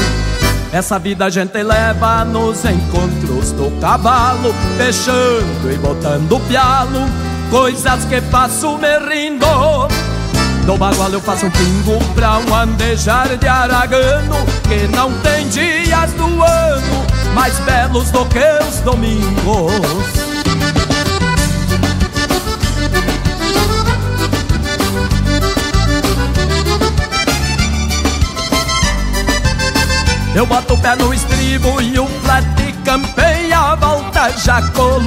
[0.71, 7.07] Essa vida a gente leva nos encontros do cavalo, fechando e botando pialo,
[7.51, 9.45] coisas que faço me rindo.
[10.65, 16.11] Do bagual eu faço um pingo pra um andejar de aragano Que não tem dias
[16.13, 17.03] do ano
[17.33, 19.73] mais belos do que os domingos.
[30.35, 32.45] Eu boto o pé no estribo e o flat
[32.83, 34.99] campeia a volta Já com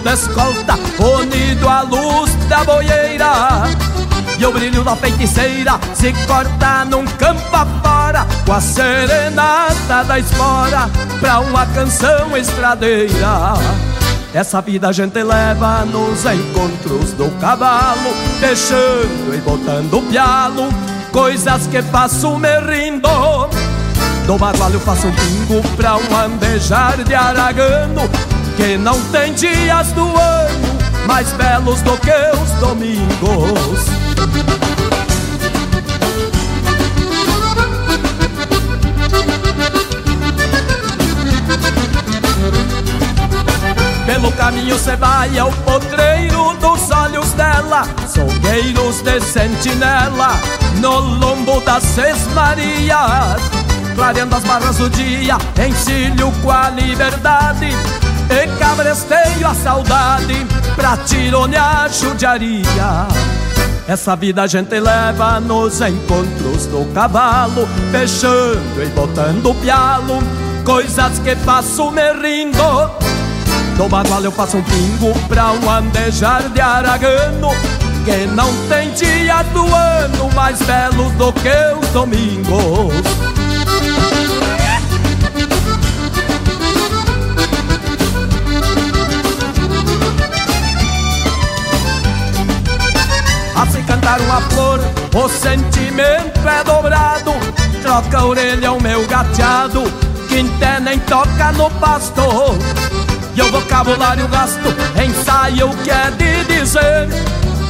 [0.00, 3.99] da escolta Unido à luz da boieira
[4.40, 10.88] E o brilho da feiticeira se corta num campo afora Com a serenata da espora
[11.20, 13.52] Pra uma canção estradeira.
[14.32, 20.70] Essa vida a gente leva nos encontros do cavalo Deixando e botando o pialo
[21.12, 23.10] Coisas que faço me rindo.
[24.26, 28.08] Do bagual eu faço um pingo pra um andejar de aragano
[28.56, 33.99] Que não tem dias do ano mais belos do que os domingos
[44.06, 50.32] Pelo caminho cê vai ao potreiro dos olhos dela Solgueiros de sentinela
[50.80, 53.40] no lombo das Seis Marias
[53.94, 57.68] Clareando as barras do dia, encilho com a liberdade
[58.30, 63.39] E cabresteio a saudade pra tironear judiaria
[63.90, 70.18] essa vida a gente leva nos encontros do cavalo, fechando e botando pialo,
[70.64, 72.88] coisas que faço me rindo.
[73.76, 77.48] Do bagual eu faço um pingo pra um andejar de aragano
[78.04, 81.48] Que não tem dia do ano mais belos do que
[81.80, 83.29] os domingos
[94.10, 94.80] Cantar uma flor,
[95.14, 97.32] o sentimento é dobrado.
[97.80, 99.84] Troca a orelha o meu gateado,
[100.28, 102.20] quinté nem toca no pasto.
[103.36, 104.68] E o vocabulário gasto
[105.00, 107.08] ensaio o que é de dizer.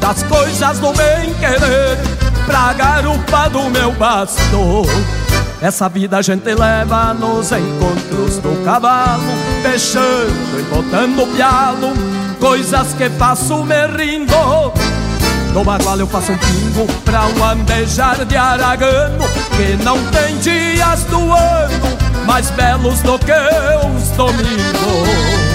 [0.00, 1.98] Das coisas do bem querer
[2.46, 4.86] Pra garupa do meu basto.
[5.60, 9.22] Essa vida a gente leva nos encontros do cavalo.
[9.62, 11.92] Fechando e botando pialo.
[12.40, 14.79] Coisas que faço me rindo
[15.52, 19.24] no bagual eu faço um pingo pra um andejar de aragano
[19.56, 25.49] Que não tem dias do ano mais belos do que os domingos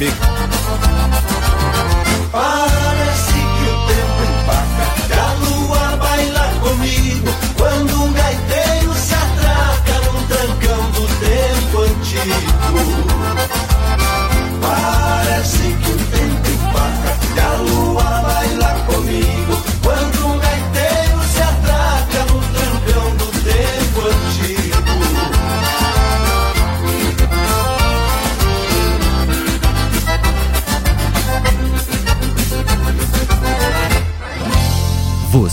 [0.00, 0.99] amigo.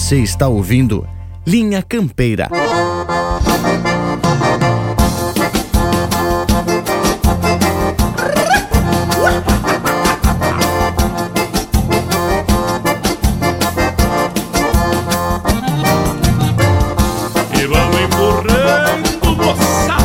[0.07, 1.05] Você está ouvindo
[1.45, 2.47] Linha Campeira.
[17.53, 19.97] E vamos empurrando, moça.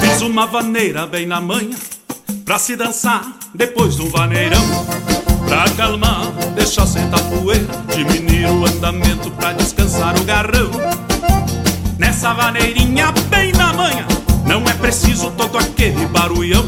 [0.00, 1.76] Fiz uma vaneira bem na manhã
[2.52, 4.60] Pra se dançar depois do vaneirão.
[5.48, 7.66] Pra acalmar, deixar sentar poeira.
[7.96, 10.70] Diminuir o andamento pra descansar o garrão.
[11.98, 14.06] Nessa vaneirinha bem na manhã
[14.44, 16.62] Não é preciso todo aquele barulhão.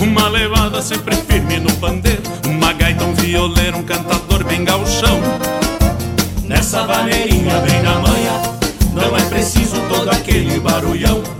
[0.00, 2.22] Uma levada sempre firme no pandeiro.
[2.46, 5.20] Uma gaita, um violeiro, um cantador bem gauchão.
[6.44, 8.42] Nessa vaneirinha bem na manhã
[8.94, 11.33] Não é preciso todo aquele barulhão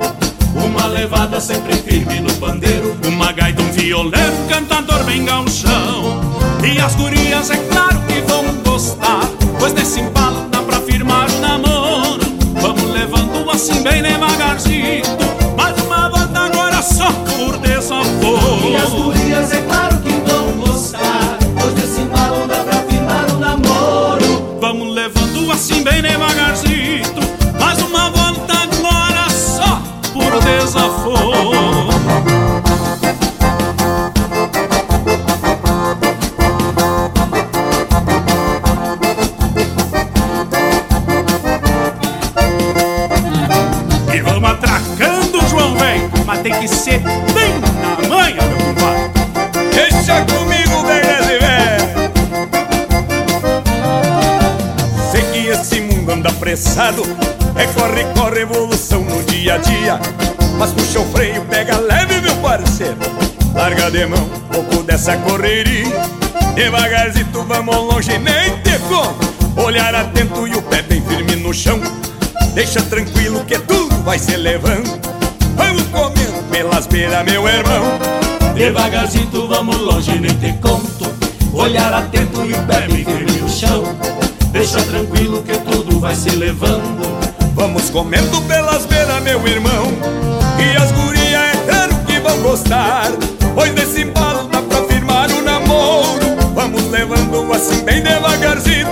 [0.65, 2.97] uma levada sempre firme no pandeiro.
[3.07, 6.20] Uma gaita, um violeiro, cantador bem gauchão
[6.62, 9.20] E as gurias é claro que vão gostar
[9.59, 12.20] Pois nesse embalo dá pra firmar o namoro
[12.61, 15.34] Vamos levando assim bem devagarzinho
[57.85, 60.01] corre, corre, evolução no dia a dia.
[60.59, 62.97] Mas puxa o freio, pega leve, meu parceiro?
[63.55, 65.93] Larga de mão, pouco dessa correria.
[66.55, 71.81] Devagarzito, vamos longe, nem te conto Olhar atento e o pé bem firme no chão.
[72.55, 75.01] Deixa tranquilo que tudo vai se levando.
[75.56, 77.98] Vamos comendo pelas beiras, meu irmão.
[78.55, 81.12] Devagarzinho vamos longe, nem te conto.
[81.52, 83.85] Olhar atento e o pé bem firme no chão.
[84.52, 87.03] Deixa tranquilo que tudo vai se levando
[87.65, 89.86] Vamos comendo pelas beiras, meu irmão.
[90.59, 93.11] E as gurias é claro que vão gostar.
[93.55, 96.36] Pois nesse embalo dá pra firmar o namoro.
[96.55, 98.86] Vamos levando assim bem devagarzinho.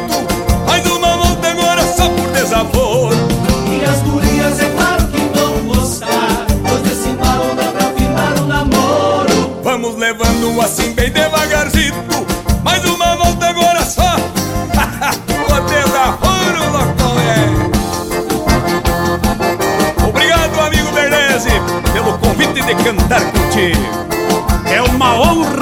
[0.67, 3.15] Mais uma volta agora só por desaforo.
[3.71, 6.47] E as gurias é claro que vão gostar.
[6.67, 9.61] Pois desse embalo dá pra firmar o namoro.
[9.63, 12.22] Vamos levando assim bem devagarzinho
[22.77, 23.81] cantar contigo.
[24.73, 25.62] É uma honra,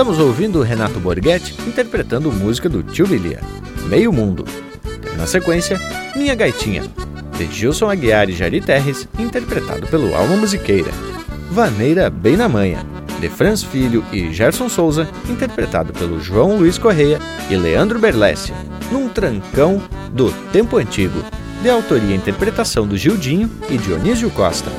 [0.00, 3.38] Estamos ouvindo Renato Borghetti interpretando música do Tio Bilia,
[3.86, 4.46] Meio Mundo.
[5.18, 5.78] Na sequência,
[6.16, 6.84] Minha Gaitinha,
[7.36, 10.90] de Gilson Aguiar e Jari Terres, interpretado pelo Alma Musiqueira.
[11.50, 12.82] Vaneira Bem na Manha,
[13.20, 17.18] de Franz Filho e Gerson Souza, interpretado pelo João Luiz Correia
[17.50, 18.54] e Leandro Berlessi,
[18.90, 19.82] num trancão
[20.14, 21.22] do Tempo Antigo,
[21.62, 24.72] de autoria e interpretação do Gildinho e Dionísio Costa.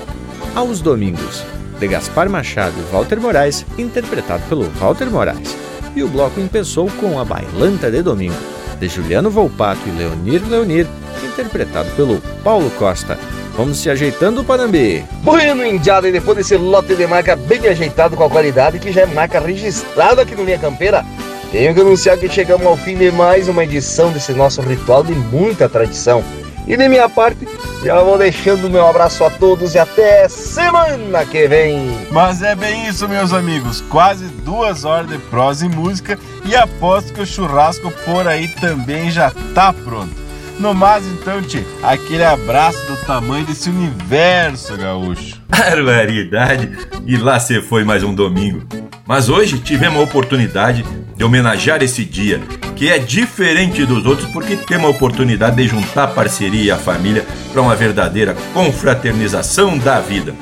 [0.56, 1.44] Aos domingos,
[1.82, 5.58] de Gaspar Machado e Walter Moraes, interpretado pelo Walter Moraes.
[5.96, 8.38] E o bloco empeçou com a Bailanta de Domingo,
[8.80, 10.88] de Juliano Volpato e Leonir Leonir,
[11.24, 13.18] interpretado pelo Paulo Costa.
[13.58, 15.04] Vamos se ajeitando, Panambi.
[15.24, 19.02] Bueno, Indiada, e depois desse lote de marca bem ajeitado com a qualidade, que já
[19.02, 21.04] é marca registrada aqui no Linha Campeira,
[21.52, 25.14] tenho que anunciar que chegamos ao fim de mais uma edição desse nosso ritual de
[25.14, 26.24] muita tradição.
[26.68, 27.48] E de minha parte,
[27.84, 31.98] já vou deixando meu abraço a todos e até semana que vem.
[32.12, 33.82] Mas é bem isso, meus amigos.
[33.82, 39.10] Quase duas horas de prosa e música e aposto que o churrasco por aí também
[39.10, 40.22] já tá pronto.
[40.60, 45.42] No mais, então, tio, aquele abraço do tamanho desse universo, gaúcho.
[45.50, 46.72] Barbaridade!
[47.08, 48.62] E lá se foi mais um domingo.
[49.08, 50.86] Mas hoje tivemos a oportunidade
[51.22, 52.42] de homenagear esse dia,
[52.76, 56.78] que é diferente dos outros porque temos a oportunidade de juntar a parceria e a
[56.78, 57.24] família
[57.54, 60.34] para uma verdadeira confraternização da vida.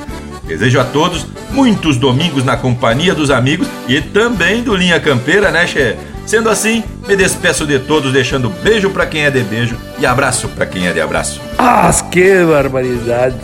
[0.47, 5.67] Desejo a todos muitos domingos na companhia dos amigos e também do Linha Campeira, né,
[5.67, 5.97] Che?
[6.25, 10.47] Sendo assim, me despeço de todos, deixando beijo para quem é de beijo e abraço
[10.47, 11.41] para quem é de abraço.
[11.57, 13.35] Ah, que barbaridade!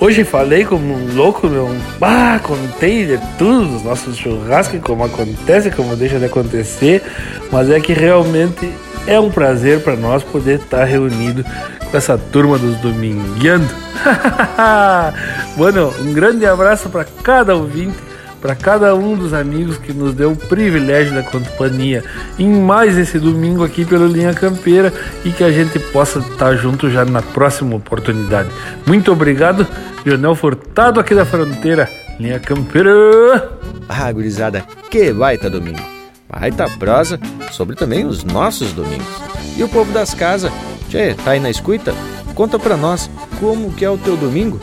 [0.00, 1.68] Hoje falei como um louco, meu.
[2.00, 7.02] Ah, contei de tudo dos nossos churrascos, como acontece, como deixa de acontecer,
[7.52, 8.72] mas é que realmente
[9.06, 11.44] é um prazer para nós poder estar reunido
[11.90, 13.68] com essa turma dos domingueando.
[15.58, 17.98] bueno, um grande abraço para cada ouvinte,
[18.40, 22.02] para cada um dos amigos que nos deu o privilégio da companhia
[22.38, 24.92] em mais esse domingo aqui pelo Linha Campeira
[25.24, 28.48] e que a gente possa estar junto já na próxima oportunidade.
[28.86, 29.66] Muito obrigado,
[30.04, 31.88] Lionel Furtado aqui da fronteira,
[32.18, 33.50] Linha Campeira.
[33.88, 35.80] Ah, gurizada, que baita domingo.
[36.28, 37.18] baita prosa
[37.50, 39.06] sobre também os nossos domingos.
[39.56, 40.52] E o povo das casas,
[40.88, 41.92] tchê, tá aí na escuta?
[42.34, 44.60] Conta pra nós como que é o teu domingo.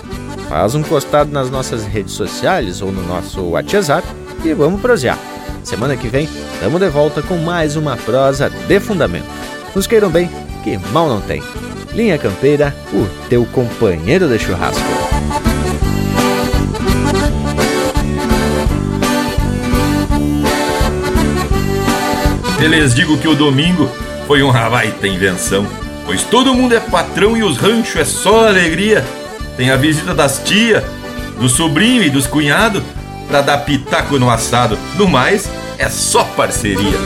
[0.49, 4.07] Faz um costado nas nossas redes sociais ou no nosso WhatsApp
[4.45, 5.19] e vamos prosear.
[5.61, 9.27] Semana que vem, estamos de volta com mais uma prosa de fundamento.
[9.75, 10.29] Nos queiram bem,
[10.63, 11.43] que mal não tem.
[11.93, 14.81] Linha Campeira, o teu companheiro de churrasco.
[22.61, 23.89] Eles digo que o domingo
[24.25, 25.67] foi uma baita invenção,
[26.05, 29.03] pois todo mundo é patrão e os ranchos é só alegria.
[29.57, 30.85] Tem a visita das tia,
[31.39, 32.83] do sobrinho e dos cunhados
[33.27, 34.77] para dar pitaco no assado.
[34.95, 36.97] No mais, é só parceria.